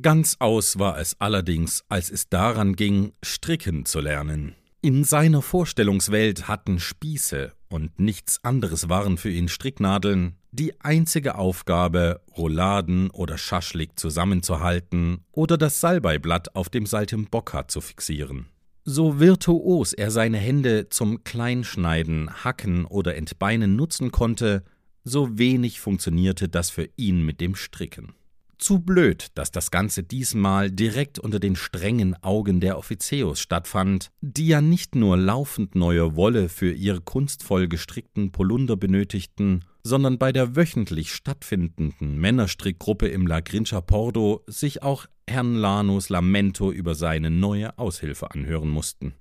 Ganz 0.03 0.37
aus 0.39 0.79
war 0.79 0.99
es 0.99 1.21
allerdings, 1.21 1.85
als 1.89 2.11
es 2.11 2.29
daran 2.29 2.75
ging, 2.75 3.13
stricken 3.23 3.85
zu 3.85 4.01
lernen. 4.01 4.55
In 4.81 5.05
seiner 5.05 5.43
Vorstellungswelt 5.43 6.49
hatten 6.49 6.79
Spieße 6.79 7.53
und 7.69 7.99
nichts 7.99 8.43
anderes 8.45 8.89
waren 8.89 9.19
für 9.19 9.31
ihn 9.31 9.49
Stricknadeln 9.49 10.37
die 10.55 10.81
einzige 10.81 11.35
Aufgabe, 11.35 12.21
Rouladen 12.37 13.11
oder 13.11 13.39
Schaschlik 13.39 13.99
zusammenzuhalten 13.99 15.25
oder 15.33 15.59
das 15.59 15.81
Salbeiblatt 15.81 16.55
auf 16.55 16.69
dem 16.69 16.87
Saltimbocca 16.87 17.67
zu 17.67 17.81
fixieren. 17.81 18.47
So 18.85 19.19
virtuos 19.19 19.93
er 19.95 20.11
seine 20.11 20.39
Hände 20.39 20.89
zum 20.91 21.25
Kleinschneiden, 21.25 22.45
Hacken 22.45 22.85
oder 22.85 23.17
Entbeinen 23.17 23.75
nutzen 23.77 24.13
konnte, 24.13 24.63
so 25.03 25.39
wenig 25.39 25.81
funktionierte 25.81 26.49
das 26.49 26.71
für 26.71 26.89
ihn 26.97 27.25
mit 27.25 27.41
dem 27.41 27.57
Stricken. 27.57 28.15
Zu 28.57 28.79
blöd, 28.79 29.27
dass 29.35 29.51
das 29.51 29.73
Ganze 29.73 30.05
diesmal 30.05 30.71
direkt 30.71 31.19
unter 31.19 31.41
den 31.41 31.57
strengen 31.57 32.15
Augen 32.23 32.61
der 32.61 32.79
Offizios 32.79 33.41
stattfand, 33.41 34.11
die 34.21 34.47
ja 34.47 34.61
nicht 34.61 34.95
nur 34.95 35.17
laufend 35.17 35.75
neue 35.75 36.15
Wolle 36.15 36.49
für 36.49 36.73
ihre 36.73 37.01
kunstvoll 37.01 37.67
gestrickten 37.67 38.31
Polunder 38.31 38.77
benötigten, 38.77 39.65
sondern 39.85 40.19
bei 40.19 40.33
der 40.33 40.57
wöchentlich 40.57 41.13
stattfindenden 41.13 42.19
Männerstrickgruppe 42.19 43.07
im 43.07 43.27
La 43.27 43.41
Grincha 43.41 43.83
Pordo 43.83 44.43
sich 44.47 44.83
auch 44.83 45.07
Herrn 45.29 45.55
Lanus 45.55 46.09
Lamento 46.09 46.73
über 46.73 46.95
seine 46.95 47.31
neue 47.31 47.79
Aushilfe 47.79 48.31
anhören 48.31 48.71
mussten. 48.71 49.15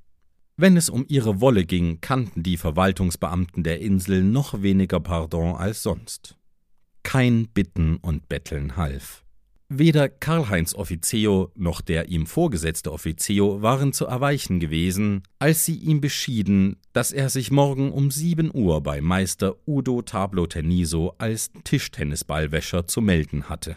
Wenn 0.55 0.77
es 0.77 0.89
um 0.89 1.05
ihre 1.07 1.41
Wolle 1.41 1.65
ging, 1.65 1.99
kannten 1.99 2.43
die 2.43 2.57
Verwaltungsbeamten 2.57 3.63
der 3.63 3.81
Insel 3.81 4.23
noch 4.23 4.61
weniger 4.61 4.99
Pardon 4.99 5.55
als 5.55 5.83
sonst. 5.83 6.37
Kein 7.03 7.47
Bitten 7.47 7.97
und 7.97 8.29
Betteln 8.29 8.77
half. 8.77 9.25
Weder 9.75 10.07
Karl-Heinz 10.07 10.75
Officio 10.75 11.51
noch 11.55 11.81
der 11.81 12.09
ihm 12.09 12.27
vorgesetzte 12.27 12.91
Officio 12.91 13.63
waren 13.63 13.91
zu 13.91 14.05
erweichen 14.05 14.59
gewesen, 14.59 15.23
als 15.39 15.65
sie 15.65 15.77
ihm 15.77 15.99
beschieden, 15.99 16.77
dass 16.91 17.11
er 17.11 17.27
sich 17.29 17.49
morgen 17.49 17.91
um 17.91 18.11
sieben 18.11 18.51
Uhr 18.53 18.83
bei 18.83 19.01
Meister 19.01 19.55
Udo 19.65 20.03
Tablo 20.03 20.45
Teniso 20.45 21.15
als 21.17 21.51
Tischtennisballwäscher 21.63 22.85
zu 22.85 23.01
melden 23.01 23.49
hatte. 23.49 23.75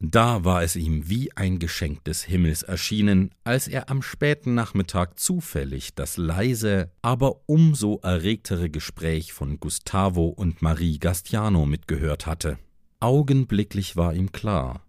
Da 0.00 0.44
war 0.44 0.64
es 0.64 0.74
ihm 0.74 1.08
wie 1.08 1.30
ein 1.36 1.60
Geschenk 1.60 2.02
des 2.02 2.24
Himmels 2.24 2.64
erschienen, 2.64 3.30
als 3.44 3.68
er 3.68 3.88
am 3.88 4.02
späten 4.02 4.54
Nachmittag 4.56 5.20
zufällig 5.20 5.94
das 5.94 6.16
leise, 6.16 6.90
aber 7.02 7.42
umso 7.46 8.00
erregtere 8.02 8.68
Gespräch 8.68 9.32
von 9.32 9.60
Gustavo 9.60 10.26
und 10.26 10.60
Marie 10.60 10.98
Gastiano 10.98 11.66
mitgehört 11.66 12.26
hatte. 12.26 12.58
Augenblicklich 12.98 13.96
war 13.96 14.12
ihm 14.12 14.32
klar, 14.32 14.82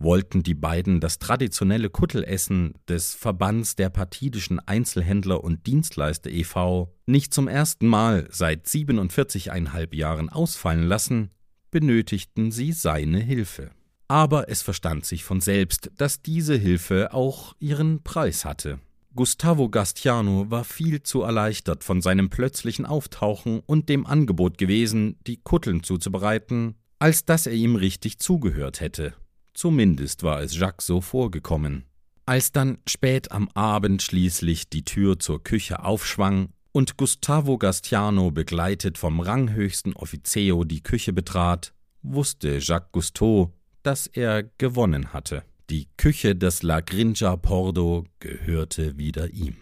wollten 0.00 0.42
die 0.42 0.54
beiden 0.54 0.98
das 0.98 1.18
traditionelle 1.18 1.90
Kuttelessen 1.90 2.74
des 2.88 3.14
Verbands 3.14 3.76
der 3.76 3.90
partidischen 3.90 4.58
Einzelhändler 4.58 5.44
und 5.44 5.66
Dienstleister 5.66 6.30
e.V. 6.30 6.92
nicht 7.06 7.32
zum 7.32 7.46
ersten 7.46 7.86
Mal 7.86 8.26
seit 8.30 8.66
47,5 8.66 9.94
Jahren 9.94 10.28
ausfallen 10.30 10.84
lassen, 10.84 11.30
benötigten 11.70 12.50
sie 12.50 12.72
seine 12.72 13.20
Hilfe. 13.20 13.70
Aber 14.08 14.48
es 14.48 14.62
verstand 14.62 15.06
sich 15.06 15.22
von 15.22 15.40
selbst, 15.40 15.92
dass 15.96 16.22
diese 16.22 16.56
Hilfe 16.56 17.14
auch 17.14 17.54
ihren 17.60 18.02
Preis 18.02 18.44
hatte. 18.44 18.80
Gustavo 19.14 19.68
Gastiano 19.68 20.50
war 20.50 20.64
viel 20.64 21.02
zu 21.02 21.22
erleichtert 21.22 21.84
von 21.84 22.00
seinem 22.00 22.30
plötzlichen 22.30 22.86
Auftauchen 22.86 23.60
und 23.66 23.88
dem 23.88 24.06
Angebot 24.06 24.56
gewesen, 24.56 25.18
die 25.26 25.36
Kutteln 25.36 25.82
zuzubereiten, 25.82 26.76
als 26.98 27.24
dass 27.24 27.46
er 27.46 27.52
ihm 27.52 27.76
richtig 27.76 28.18
zugehört 28.18 28.80
hätte. 28.80 29.14
Zumindest 29.54 30.22
war 30.22 30.40
es 30.40 30.56
Jacques 30.56 30.86
so 30.86 31.00
vorgekommen. 31.00 31.84
Als 32.26 32.52
dann 32.52 32.78
spät 32.86 33.32
am 33.32 33.48
Abend 33.54 34.02
schließlich 34.02 34.68
die 34.70 34.84
Tür 34.84 35.18
zur 35.18 35.42
Küche 35.42 35.84
aufschwang 35.84 36.50
und 36.72 36.96
Gustavo 36.96 37.58
Gastiano 37.58 38.30
begleitet 38.30 38.98
vom 38.98 39.20
ranghöchsten 39.20 39.94
Offizio 39.94 40.64
die 40.64 40.82
Küche 40.82 41.12
betrat, 41.12 41.72
wusste 42.02 42.58
Jacques 42.58 42.92
Cousteau, 42.92 43.52
dass 43.82 44.06
er 44.06 44.44
gewonnen 44.58 45.12
hatte. 45.12 45.42
Die 45.70 45.88
Küche 45.96 46.36
des 46.36 46.62
La 46.62 46.80
Grinja 46.80 47.36
Pordo 47.36 48.04
gehörte 48.18 48.96
wieder 48.98 49.30
ihm. 49.30 49.56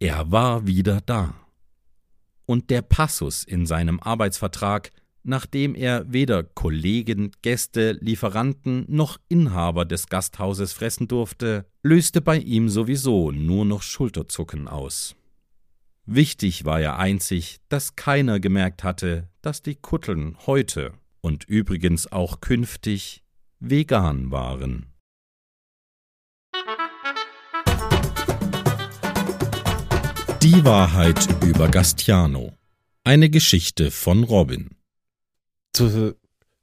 Er 0.00 0.30
war 0.30 0.66
wieder 0.66 1.00
da. 1.00 1.34
Und 2.46 2.70
der 2.70 2.82
Passus 2.82 3.44
in 3.44 3.66
seinem 3.66 4.00
Arbeitsvertrag 4.00 4.90
nachdem 5.22 5.74
er 5.74 6.12
weder 6.12 6.42
Kollegen, 6.42 7.32
Gäste, 7.42 7.92
Lieferanten 8.00 8.84
noch 8.88 9.18
Inhaber 9.28 9.84
des 9.84 10.08
Gasthauses 10.08 10.72
fressen 10.72 11.08
durfte, 11.08 11.66
löste 11.82 12.20
bei 12.20 12.38
ihm 12.38 12.68
sowieso 12.68 13.30
nur 13.30 13.64
noch 13.64 13.82
Schulterzucken 13.82 14.68
aus. 14.68 15.14
Wichtig 16.06 16.64
war 16.64 16.80
ja 16.80 16.96
einzig, 16.96 17.58
dass 17.68 17.94
keiner 17.94 18.40
gemerkt 18.40 18.82
hatte, 18.82 19.28
dass 19.42 19.60
die 19.60 19.74
Kutteln 19.74 20.36
heute 20.46 20.92
und 21.20 21.44
übrigens 21.44 22.10
auch 22.10 22.40
künftig 22.40 23.22
vegan 23.60 24.30
waren. 24.30 24.86
Die 30.42 30.64
Wahrheit 30.64 31.28
über 31.44 31.68
Gastiano. 31.68 32.54
Eine 33.04 33.28
Geschichte 33.28 33.90
von 33.90 34.24
Robin. 34.24 34.77
Zu, 35.72 36.16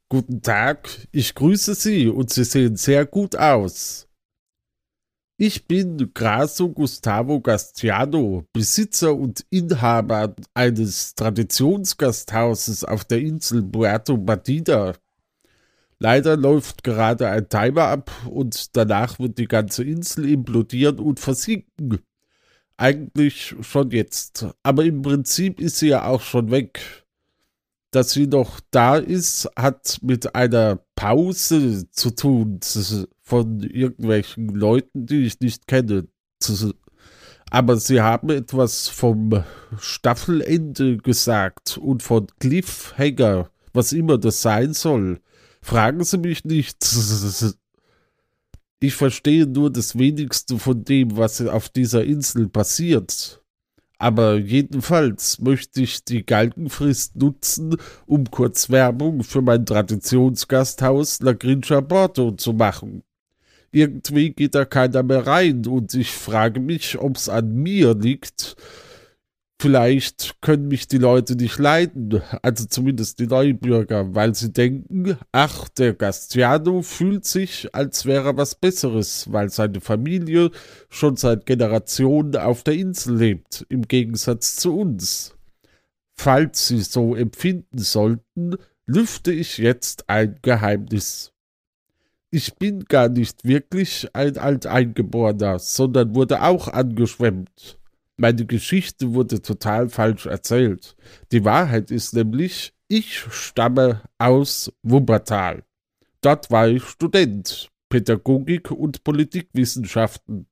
guten 0.09 0.41
Tag, 0.41 0.89
ich 1.11 1.35
grüße 1.35 1.75
Sie 1.75 2.07
und 2.07 2.31
Sie 2.31 2.43
sehen 2.43 2.75
sehr 2.75 3.05
gut 3.05 3.35
aus. 3.35 4.07
Ich 5.37 5.67
bin 5.67 6.13
Graso 6.13 6.69
Gustavo 6.69 7.41
Gastiano, 7.41 8.45
Besitzer 8.53 9.13
und 9.13 9.45
Inhaber 9.49 10.33
eines 10.53 11.13
Traditionsgasthauses 11.15 12.85
auf 12.85 13.03
der 13.03 13.19
Insel 13.19 13.61
Puerto 13.61 14.17
Partida. 14.17 14.95
Leider 15.99 16.37
läuft 16.37 16.85
gerade 16.85 17.27
ein 17.27 17.49
Timer 17.49 17.83
ab 17.83 18.11
und 18.29 18.77
danach 18.77 19.19
wird 19.19 19.37
die 19.37 19.47
ganze 19.47 19.83
Insel 19.83 20.29
implodieren 20.29 20.99
und 20.99 21.19
versinken. 21.19 21.99
Eigentlich 22.77 23.55
schon 23.59 23.91
jetzt, 23.91 24.47
aber 24.63 24.85
im 24.85 25.01
Prinzip 25.01 25.59
ist 25.59 25.79
sie 25.79 25.89
ja 25.89 26.05
auch 26.05 26.21
schon 26.21 26.49
weg. 26.49 27.04
Dass 27.95 28.11
sie 28.11 28.27
noch 28.27 28.59
da 28.71 28.97
ist, 28.97 29.49
hat 29.55 29.99
mit 30.01 30.35
einer 30.35 30.81
Pause 30.97 31.89
zu 31.91 32.09
tun 32.09 32.59
von 33.21 33.61
irgendwelchen 33.61 34.49
Leuten, 34.49 35.05
die 35.05 35.25
ich 35.25 35.39
nicht 35.39 35.65
kenne. 35.65 36.05
Aber 37.51 37.77
sie 37.77 38.01
haben 38.01 38.31
etwas 38.31 38.89
vom 38.89 39.45
Staffelende 39.79 40.97
gesagt 40.97 41.77
und 41.77 42.03
von 42.03 42.27
Cliffhanger, 42.37 43.49
was 43.71 43.93
immer 43.93 44.17
das 44.17 44.41
sein 44.41 44.73
soll. 44.73 45.21
Fragen 45.61 46.03
Sie 46.03 46.17
mich 46.17 46.43
nicht. 46.43 46.85
Ich 48.81 48.93
verstehe 48.93 49.47
nur 49.47 49.71
das 49.71 49.97
wenigste 49.97 50.59
von 50.59 50.83
dem, 50.83 51.15
was 51.15 51.39
auf 51.41 51.69
dieser 51.69 52.03
Insel 52.03 52.49
passiert. 52.49 53.41
Aber 53.97 54.35
jedenfalls 54.35 55.39
möchte 55.39 55.81
ich 55.81 56.03
die 56.03 56.25
Galgenfrist 56.25 57.15
nutzen, 57.15 57.77
um 58.05 58.29
kurz 58.29 58.69
Werbung 58.69 59.23
für 59.23 59.41
mein 59.41 59.65
Traditionsgasthaus 59.65 61.21
La 61.21 61.33
Grincha 61.33 61.81
Porto 61.81 62.31
zu 62.31 62.53
machen. 62.53 63.03
Irgendwie 63.71 64.31
geht 64.31 64.55
da 64.55 64.65
keiner 64.65 65.03
mehr 65.03 65.27
rein 65.27 65.65
und 65.65 65.93
ich 65.93 66.11
frage 66.11 66.59
mich, 66.59 66.97
ob 66.97 67.17
es 67.17 67.29
an 67.29 67.55
mir 67.55 67.93
liegt 67.93 68.55
Vielleicht 69.57 70.41
können 70.41 70.67
mich 70.67 70.87
die 70.87 70.97
Leute 70.97 71.35
nicht 71.35 71.57
leiden, 71.59 72.21
also 72.41 72.65
zumindest 72.65 73.19
die 73.19 73.27
Neubürger, 73.27 74.13
weil 74.13 74.35
sie 74.35 74.51
denken, 74.51 75.17
ach, 75.31 75.69
der 75.69 75.93
Gastiano 75.93 76.81
fühlt 76.81 77.25
sich, 77.25 77.73
als 77.73 78.05
wäre 78.05 78.35
was 78.35 78.55
Besseres, 78.55 79.31
weil 79.31 79.49
seine 79.49 79.79
Familie 79.79 80.51
schon 80.89 81.15
seit 81.15 81.45
Generationen 81.45 82.35
auf 82.35 82.63
der 82.63 82.73
Insel 82.73 83.15
lebt, 83.15 83.65
im 83.69 83.83
Gegensatz 83.83 84.57
zu 84.57 84.77
uns. 84.77 85.35
Falls 86.15 86.67
sie 86.67 86.81
so 86.81 87.15
empfinden 87.15 87.77
sollten, 87.77 88.57
lüfte 88.85 89.31
ich 89.31 89.57
jetzt 89.57 90.09
ein 90.09 90.37
Geheimnis. 90.41 91.31
Ich 92.29 92.55
bin 92.55 92.83
gar 92.83 93.07
nicht 93.07 93.45
wirklich 93.45 94.09
ein 94.13 94.37
Alteingeborener, 94.37 95.59
sondern 95.59 96.13
wurde 96.13 96.41
auch 96.41 96.67
angeschwemmt. 96.67 97.79
Meine 98.17 98.45
Geschichte 98.45 99.13
wurde 99.13 99.41
total 99.41 99.89
falsch 99.89 100.25
erzählt. 100.25 100.95
Die 101.31 101.43
Wahrheit 101.43 101.91
ist 101.91 102.13
nämlich, 102.13 102.73
ich 102.87 103.19
stamme 103.31 104.03
aus 104.17 104.71
Wuppertal. 104.83 105.63
Dort 106.21 106.49
war 106.49 106.69
ich 106.69 106.83
Student, 106.83 107.69
Pädagogik 107.89 108.71
und 108.71 109.03
Politikwissenschaften. 109.03 110.47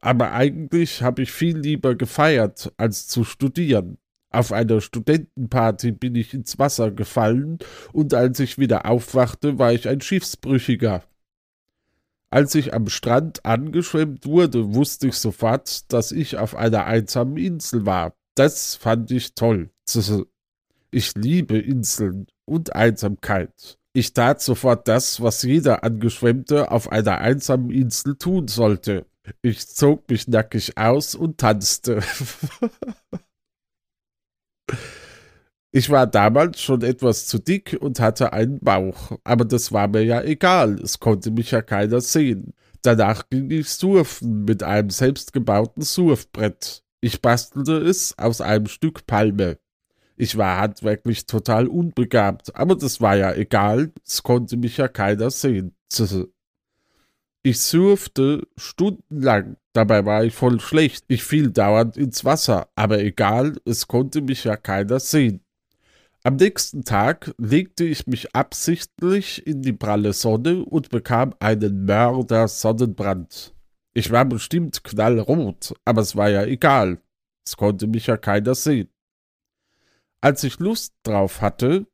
Aber 0.00 0.32
eigentlich 0.32 1.02
habe 1.02 1.22
ich 1.22 1.32
viel 1.32 1.58
lieber 1.58 1.96
gefeiert, 1.96 2.72
als 2.76 3.08
zu 3.08 3.24
studieren. 3.24 3.98
Auf 4.30 4.52
einer 4.52 4.80
Studentenparty 4.80 5.92
bin 5.92 6.14
ich 6.14 6.34
ins 6.34 6.58
Wasser 6.58 6.90
gefallen 6.92 7.58
und 7.92 8.14
als 8.14 8.38
ich 8.38 8.58
wieder 8.58 8.86
aufwachte, 8.86 9.58
war 9.58 9.72
ich 9.72 9.88
ein 9.88 10.00
Schiffsbrüchiger. 10.00 11.02
Als 12.36 12.54
ich 12.54 12.74
am 12.74 12.86
Strand 12.90 13.46
angeschwemmt 13.46 14.26
wurde, 14.26 14.74
wusste 14.74 15.08
ich 15.08 15.14
sofort, 15.14 15.90
dass 15.90 16.12
ich 16.12 16.36
auf 16.36 16.54
einer 16.54 16.84
einsamen 16.84 17.38
Insel 17.38 17.86
war. 17.86 18.12
Das 18.34 18.74
fand 18.74 19.10
ich 19.10 19.34
toll. 19.34 19.70
Ich 20.90 21.14
liebe 21.14 21.56
Inseln 21.56 22.26
und 22.44 22.76
Einsamkeit. 22.76 23.78
Ich 23.94 24.12
tat 24.12 24.42
sofort 24.42 24.86
das, 24.86 25.22
was 25.22 25.44
jeder 25.44 25.82
Angeschwemmte 25.82 26.70
auf 26.70 26.92
einer 26.92 27.16
einsamen 27.22 27.70
Insel 27.70 28.16
tun 28.16 28.48
sollte. 28.48 29.06
Ich 29.40 29.66
zog 29.66 30.10
mich 30.10 30.28
nackig 30.28 30.76
aus 30.76 31.14
und 31.14 31.38
tanzte. 31.38 32.02
Ich 35.76 35.90
war 35.90 36.06
damals 36.06 36.62
schon 36.62 36.80
etwas 36.80 37.26
zu 37.26 37.38
dick 37.38 37.76
und 37.78 38.00
hatte 38.00 38.32
einen 38.32 38.60
Bauch, 38.60 39.12
aber 39.24 39.44
das 39.44 39.72
war 39.72 39.88
mir 39.88 40.00
ja 40.00 40.22
egal, 40.22 40.80
es 40.80 41.00
konnte 41.00 41.30
mich 41.30 41.50
ja 41.50 41.60
keiner 41.60 42.00
sehen. 42.00 42.54
Danach 42.80 43.28
ging 43.28 43.50
ich 43.50 43.68
surfen 43.68 44.46
mit 44.46 44.62
einem 44.62 44.88
selbstgebauten 44.88 45.82
Surfbrett. 45.82 46.82
Ich 47.02 47.20
bastelte 47.20 47.76
es 47.76 48.16
aus 48.16 48.40
einem 48.40 48.68
Stück 48.68 49.06
Palme. 49.06 49.58
Ich 50.16 50.38
war 50.38 50.60
handwerklich 50.60 51.26
total 51.26 51.66
unbegabt, 51.66 52.56
aber 52.56 52.74
das 52.74 53.02
war 53.02 53.16
ja 53.16 53.34
egal, 53.34 53.92
es 54.02 54.22
konnte 54.22 54.56
mich 54.56 54.78
ja 54.78 54.88
keiner 54.88 55.30
sehen. 55.30 55.76
Ich 57.42 57.60
surfte 57.60 58.48
stundenlang, 58.56 59.56
dabei 59.72 60.04
war 60.04 60.24
ich 60.24 60.34
voll 60.34 60.58
schlecht, 60.58 61.04
ich 61.06 61.22
fiel 61.22 61.50
dauernd 61.50 61.96
ins 61.96 62.24
Wasser, 62.24 62.68
aber 62.74 62.98
egal, 62.98 63.56
es 63.64 63.86
konnte 63.86 64.20
mich 64.20 64.42
ja 64.42 64.56
keiner 64.56 64.98
sehen. 64.98 65.45
Am 66.26 66.34
nächsten 66.34 66.84
Tag 66.84 67.32
legte 67.38 67.84
ich 67.84 68.08
mich 68.08 68.34
absichtlich 68.34 69.46
in 69.46 69.62
die 69.62 69.72
pralle 69.72 70.12
Sonne 70.12 70.64
und 70.64 70.90
bekam 70.90 71.32
einen 71.38 71.84
Mörder-Sonnenbrand. 71.84 73.54
Ich 73.94 74.10
war 74.10 74.24
bestimmt 74.24 74.82
knallrot, 74.82 75.76
aber 75.84 76.00
es 76.00 76.16
war 76.16 76.28
ja 76.28 76.42
egal. 76.42 77.00
Es 77.46 77.56
konnte 77.56 77.86
mich 77.86 78.08
ja 78.08 78.16
keiner 78.16 78.56
sehen. 78.56 78.88
Als 80.20 80.42
ich 80.42 80.58
Lust 80.58 80.94
drauf 81.04 81.42
hatte, 81.42 81.86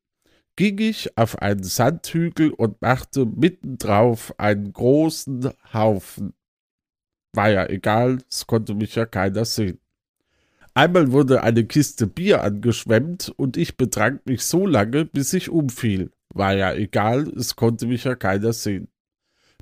ging 0.57 0.79
ich 0.79 1.19
auf 1.19 1.39
einen 1.43 1.63
Sandhügel 1.63 2.55
und 2.55 2.81
machte 2.81 3.27
mittendrauf 3.27 4.33
einen 4.39 4.73
großen 4.73 5.51
Haufen. 5.75 6.33
War 7.35 7.51
ja 7.51 7.69
egal, 7.69 8.23
es 8.31 8.47
konnte 8.47 8.75
mich 8.75 8.95
ja 8.95 9.05
keiner 9.05 9.45
sehen. 9.45 9.82
Einmal 10.75 11.13
wurde 11.13 11.43
eine 11.43 11.65
Kiste 11.65 12.07
Bier 12.07 12.43
angeschwemmt 12.43 13.33
und 13.37 13.59
ich 13.59 13.77
betrank 13.77 14.23
mich 14.25 14.43
so 14.43 14.67
lange, 14.67 15.05
bis 15.05 15.35
ich 15.35 15.51
umfiel. 15.51 16.11
War 16.33 16.55
ja 16.55 16.73
egal, 16.73 17.29
es 17.37 17.57
konnte 17.57 17.87
mich 17.87 18.05
ja 18.05 18.15
keiner 18.15 18.55
sehen. 18.55 18.89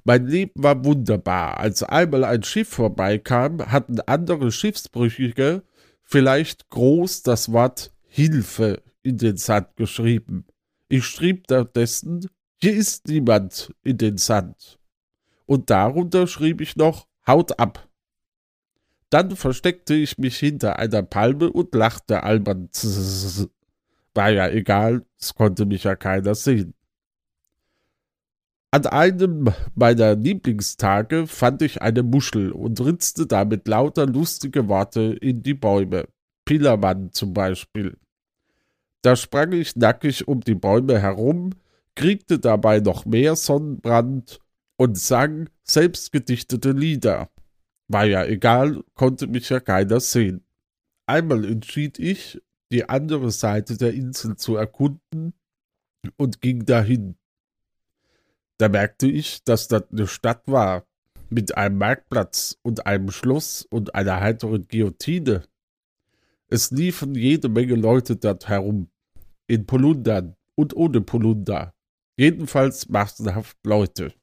Mein 0.04 0.26
Leben 0.26 0.62
war 0.62 0.84
wunderbar. 0.84 1.58
Als 1.58 1.82
einmal 1.82 2.24
ein 2.24 2.44
Schiff 2.44 2.68
vorbeikam, 2.68 3.72
hatten 3.72 4.00
andere 4.00 4.52
Schiffsbrüchige 4.52 5.62
vielleicht 6.02 6.70
groß 6.70 7.22
das 7.22 7.52
Wort 7.52 7.92
Hilfe 8.06 8.82
in 9.02 9.18
den 9.18 9.36
Sand 9.36 9.76
geschrieben. 9.76 10.46
Ich 10.88 11.04
schrieb 11.06 11.44
stattdessen, 11.44 12.28
hier 12.60 12.74
ist 12.74 13.08
niemand 13.08 13.74
in 13.82 13.98
den 13.98 14.16
Sand. 14.16 14.78
Und 15.46 15.70
darunter 15.70 16.26
schrieb 16.26 16.60
ich 16.60 16.76
noch, 16.76 17.06
haut 17.26 17.58
ab. 17.58 17.89
Dann 19.10 19.36
versteckte 19.36 19.94
ich 19.94 20.18
mich 20.18 20.38
hinter 20.38 20.78
einer 20.78 21.02
Palme 21.02 21.52
und 21.52 21.74
lachte 21.74 22.22
albern. 22.22 22.70
War 24.14 24.30
ja 24.30 24.48
egal, 24.48 25.04
es 25.18 25.34
konnte 25.34 25.66
mich 25.66 25.84
ja 25.84 25.96
keiner 25.96 26.34
sehen. 26.34 26.74
An 28.72 28.86
einem 28.86 29.52
meiner 29.74 30.14
Lieblingstage 30.14 31.26
fand 31.26 31.60
ich 31.62 31.82
eine 31.82 32.04
Muschel 32.04 32.52
und 32.52 32.80
ritzte 32.80 33.26
damit 33.26 33.66
lauter 33.66 34.06
lustige 34.06 34.68
Worte 34.68 35.16
in 35.20 35.42
die 35.42 35.54
Bäume. 35.54 36.06
Pillermann 36.44 37.12
zum 37.12 37.34
Beispiel. 37.34 37.96
Da 39.02 39.16
sprang 39.16 39.52
ich 39.52 39.74
nackig 39.74 40.28
um 40.28 40.40
die 40.40 40.54
Bäume 40.54 41.00
herum, 41.00 41.50
kriegte 41.96 42.38
dabei 42.38 42.78
noch 42.78 43.06
mehr 43.06 43.34
Sonnenbrand 43.34 44.38
und 44.76 44.96
sang 44.98 45.48
selbstgedichtete 45.64 46.70
Lieder. 46.70 47.28
War 47.90 48.04
ja 48.04 48.24
egal, 48.24 48.84
konnte 48.94 49.26
mich 49.26 49.48
ja 49.48 49.58
keiner 49.58 49.98
sehen. 49.98 50.44
Einmal 51.06 51.44
entschied 51.44 51.98
ich, 51.98 52.40
die 52.70 52.88
andere 52.88 53.32
Seite 53.32 53.76
der 53.76 53.92
Insel 53.94 54.36
zu 54.36 54.54
erkunden 54.54 55.34
und 56.16 56.40
ging 56.40 56.64
dahin. 56.64 57.16
Da 58.58 58.68
merkte 58.68 59.08
ich, 59.08 59.42
dass 59.42 59.66
das 59.66 59.90
eine 59.90 60.06
Stadt 60.06 60.46
war, 60.46 60.86
mit 61.30 61.56
einem 61.56 61.78
Marktplatz 61.78 62.56
und 62.62 62.86
einem 62.86 63.10
Schloss 63.10 63.66
und 63.68 63.92
einer 63.96 64.20
heiteren 64.20 64.68
Guillotine. 64.68 65.42
Es 66.46 66.70
liefen 66.70 67.16
jede 67.16 67.48
Menge 67.48 67.74
Leute 67.74 68.14
dort 68.14 68.48
herum, 68.48 68.88
in 69.48 69.66
Polundern 69.66 70.36
und 70.54 70.76
ohne 70.76 71.00
Polunder, 71.00 71.74
jedenfalls 72.16 72.88
massenhaft 72.88 73.56
Leute. 73.64 74.14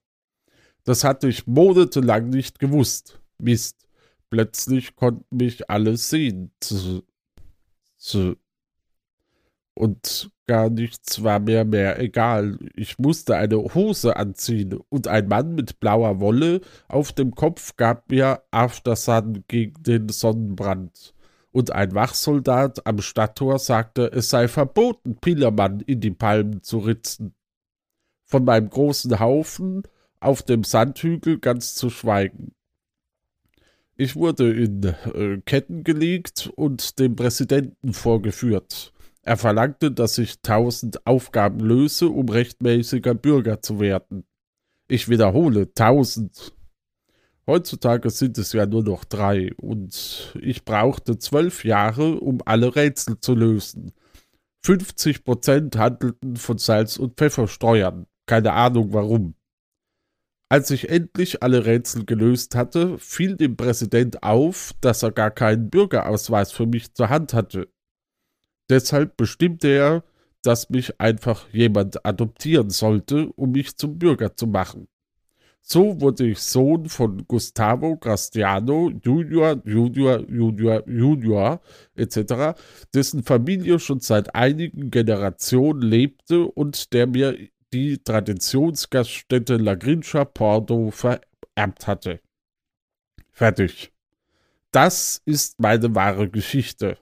Das 0.86 1.04
hatte 1.04 1.28
ich 1.28 1.48
monatelang 1.48 2.30
nicht 2.30 2.60
gewusst. 2.60 3.20
Mist. 3.40 3.88
Plötzlich 4.30 4.96
konnten 4.96 5.38
mich 5.38 5.70
alle 5.70 5.98
sehen. 5.98 6.52
Und 9.74 10.32
Gar 10.48 10.70
nichts 10.70 11.24
war 11.24 11.40
mir 11.40 11.66
mehr 11.66 12.00
egal. 12.00 12.58
Ich 12.74 12.98
musste 13.00 13.36
eine 13.36 13.58
Hose 13.58 14.16
anziehen 14.16 14.80
und 14.88 15.10
ein 15.10 15.28
Mann 15.28 15.56
mit 15.56 15.82
blauer 15.82 16.22
Wolle 16.22 16.62
auf 16.88 17.12
dem 17.12 17.36
Kopf 17.36 17.76
gab 17.76 18.10
mir 18.10 18.44
Aftersun 18.50 19.44
gegen 19.50 19.84
den 19.84 20.08
Sonnenbrand. 20.08 21.14
Und 21.52 21.72
ein 21.72 21.94
Wachsoldat 21.94 22.88
am 22.88 23.02
Stadttor 23.02 23.60
sagte, 23.60 24.10
es 24.14 24.30
sei 24.30 24.48
verboten, 24.48 25.18
Pillermann 25.18 25.82
in 25.82 26.00
die 26.00 26.12
Palmen 26.12 26.64
zu 26.64 26.80
ritzen. 26.80 27.34
Von 28.24 28.46
meinem 28.46 28.70
großen 28.70 29.20
Haufen 29.20 29.84
auf 30.22 30.44
dem 30.44 30.64
Sandhügel 30.64 31.40
ganz 31.40 31.76
zu 31.76 31.90
schweigen. 31.90 32.54
Ich 34.00 34.16
wurde 34.16 34.54
in 34.54 34.84
äh, 34.84 35.42
Ketten 35.44 35.84
gelegt 35.84 36.52
und 36.56 37.00
dem 37.00 37.16
Präsidenten 37.16 37.94
vorgeführt. 37.94 38.94
Er 39.24 39.38
verlangte, 39.38 39.92
dass 39.92 40.20
ich 40.20 40.42
tausend 40.42 41.06
Aufgaben 41.08 41.60
löse, 41.60 42.08
um 42.08 42.30
rechtmäßiger 42.30 43.16
Bürger 43.16 43.62
zu 43.62 43.80
werden. 43.80 44.26
Ich 44.88 45.10
wiederhole, 45.10 45.74
tausend. 45.74 46.54
Heutzutage 47.48 48.12
sind 48.12 48.38
es 48.38 48.54
ja 48.54 48.68
nur 48.68 48.84
noch 48.84 49.04
drei 49.04 49.52
und 49.56 50.38
ich 50.42 50.64
brauchte 50.64 51.18
zwölf 51.18 51.66
Jahre, 51.66 52.20
um 52.20 52.40
alle 52.46 52.76
Rätsel 52.76 53.20
zu 53.20 53.34
lösen. 53.34 53.94
50 54.64 55.24
Prozent 55.24 55.76
handelten 55.76 56.36
von 56.36 56.60
Salz- 56.60 56.98
und 56.98 57.16
Pfeffersteuern. 57.18 58.06
Keine 58.28 58.54
Ahnung 58.54 58.94
warum. 58.94 59.34
Als 60.50 60.72
ich 60.72 60.90
endlich 60.90 61.44
alle 61.44 61.66
Rätsel 61.66 62.06
gelöst 62.06 62.56
hatte, 62.56 62.98
fiel 63.00 63.36
dem 63.36 63.58
Präsident 63.58 64.24
auf, 64.24 64.74
dass 64.80 65.04
er 65.04 65.12
gar 65.12 65.32
keinen 65.32 65.70
Bürgerausweis 65.70 66.54
für 66.54 66.66
mich 66.66 66.94
zur 66.94 67.10
Hand 67.10 67.34
hatte. 67.34 67.68
Deshalb 68.70 69.18
bestimmte 69.18 69.68
er, 69.68 70.04
dass 70.44 70.70
mich 70.70 71.02
einfach 71.02 71.50
jemand 71.52 72.06
adoptieren 72.06 72.70
sollte, 72.70 73.28
um 73.34 73.52
mich 73.52 73.76
zum 73.76 74.00
Bürger 74.00 74.38
zu 74.38 74.48
machen. 74.48 74.88
So 75.62 76.00
wurde 76.00 76.28
ich 76.28 76.40
Sohn 76.40 76.88
von 76.88 77.28
Gustavo 77.28 77.98
Grastiano 77.98 78.90
Junior, 79.04 79.62
Junior, 79.66 80.20
Junior, 80.30 80.88
Junior 80.88 81.60
etc., 81.96 82.58
dessen 82.94 83.24
Familie 83.24 83.78
schon 83.80 84.00
seit 84.00 84.34
einigen 84.34 84.92
Generationen 84.92 85.82
lebte 85.82 86.46
und 86.46 86.94
der 86.94 87.08
mir 87.08 87.38
die 87.74 87.98
Traditionsgaststätte 88.04 89.58
La 89.58 89.76
Grincha 89.76 90.26
Porto 90.26 90.92
vererbt 90.92 91.88
hatte. 91.88 92.22
Fertig. 93.32 93.92
Das 94.72 95.22
ist 95.26 95.60
meine 95.60 95.94
wahre 95.96 96.30
Geschichte. 96.30 96.98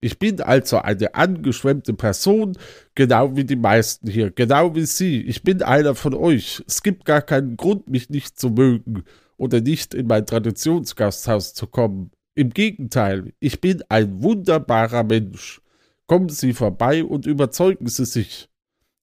Ich 0.00 0.18
bin 0.18 0.40
also 0.40 0.78
eine 0.78 1.14
angeschwemmte 1.14 1.94
Person, 1.94 2.56
genau 2.94 3.34
wie 3.34 3.44
die 3.44 3.56
meisten 3.56 4.08
hier, 4.08 4.30
genau 4.30 4.74
wie 4.74 4.84
Sie. 4.84 5.22
Ich 5.22 5.42
bin 5.42 5.62
einer 5.62 5.94
von 5.94 6.14
euch. 6.14 6.62
Es 6.66 6.82
gibt 6.82 7.04
gar 7.06 7.22
keinen 7.22 7.56
Grund, 7.56 7.88
mich 7.88 8.10
nicht 8.10 8.38
zu 8.38 8.50
mögen 8.50 9.04
oder 9.36 9.60
nicht 9.60 9.94
in 9.94 10.06
mein 10.06 10.26
Traditionsgasthaus 10.26 11.54
zu 11.54 11.66
kommen. 11.66 12.10
Im 12.34 12.50
Gegenteil, 12.50 13.32
ich 13.40 13.60
bin 13.60 13.82
ein 13.88 14.22
wunderbarer 14.22 15.04
Mensch. 15.04 15.62
Kommen 16.06 16.28
Sie 16.28 16.52
vorbei 16.52 17.02
und 17.02 17.26
überzeugen 17.26 17.88
Sie 17.88 18.04
sich. 18.04 18.48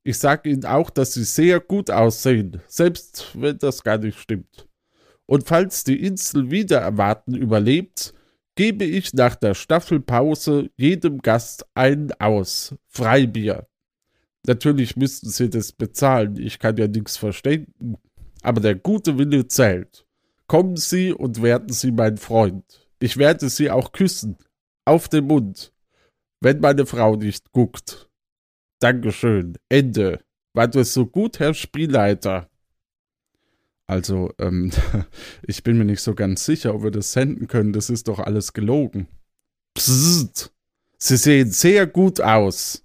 Ich 0.04 0.18
sage 0.18 0.50
Ihnen 0.50 0.66
auch, 0.66 0.90
dass 0.90 1.14
Sie 1.14 1.24
sehr 1.24 1.60
gut 1.60 1.90
aussehen, 1.90 2.62
selbst 2.68 3.32
wenn 3.36 3.58
das 3.58 3.84
gar 3.84 3.98
nicht 3.98 4.20
stimmt. 4.20 4.68
Und 5.26 5.48
falls 5.48 5.84
die 5.86 6.04
Insel 6.06 6.52
wieder 6.52 6.80
erwarten 6.80 7.34
überlebt, 7.34 8.14
gebe 8.56 8.84
ich 8.84 9.14
nach 9.14 9.36
der 9.36 9.54
Staffelpause 9.54 10.70
jedem 10.76 11.22
Gast 11.22 11.66
ein 11.74 12.12
aus. 12.20 12.76
Freibier. 12.90 13.68
Natürlich 14.46 14.98
müssten 14.98 15.30
Sie 15.30 15.50
das 15.50 15.72
bezahlen, 15.72 16.38
ich 16.38 16.60
kann 16.60 16.76
ja 16.76 16.88
nichts 16.88 17.16
verstecken, 17.16 17.96
aber 18.42 18.60
der 18.60 18.76
gute 18.76 19.18
Wille 19.18 19.48
zählt. 19.48 20.06
Kommen 20.48 20.76
Sie 20.76 21.14
und 21.14 21.42
werden 21.42 21.70
Sie 21.70 21.92
mein 21.94 22.18
Freund. 22.18 22.86
Ich 23.00 23.16
werde 23.18 23.48
Sie 23.50 23.72
auch 23.72 23.94
küssen. 23.94 24.38
Auf 24.86 25.08
den 25.08 25.28
Mund. 25.28 25.74
Wenn 26.42 26.60
meine 26.60 26.86
Frau 26.86 27.16
nicht 27.16 27.54
guckt. 27.54 28.10
Dankeschön. 28.84 29.58
Ende. 29.70 30.20
War 30.54 30.68
das 30.68 30.94
so 30.94 31.06
gut, 31.06 31.40
Herr 31.40 31.54
Spielleiter? 31.54 32.50
Also, 33.88 34.34
ähm, 34.40 34.72
ich 35.48 35.64
bin 35.64 35.78
mir 35.78 35.86
nicht 35.86 36.02
so 36.02 36.14
ganz 36.14 36.44
sicher, 36.44 36.76
ob 36.76 36.84
wir 36.84 36.92
das 36.92 37.14
senden 37.14 37.48
können. 37.48 37.72
Das 37.72 37.90
ist 37.90 38.10
doch 38.10 38.20
alles 38.20 38.52
gelogen. 38.52 39.08
Psst. 39.74 40.54
Sie 40.98 41.16
sehen 41.16 41.50
sehr 41.52 41.88
gut 41.88 42.20
aus. 42.20 42.84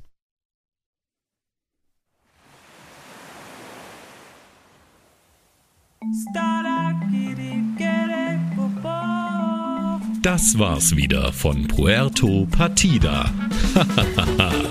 Das 10.22 10.58
war's 10.60 10.94
wieder 10.94 11.32
von 11.32 11.66
Puerto 11.66 12.46
Partida. 12.52 13.32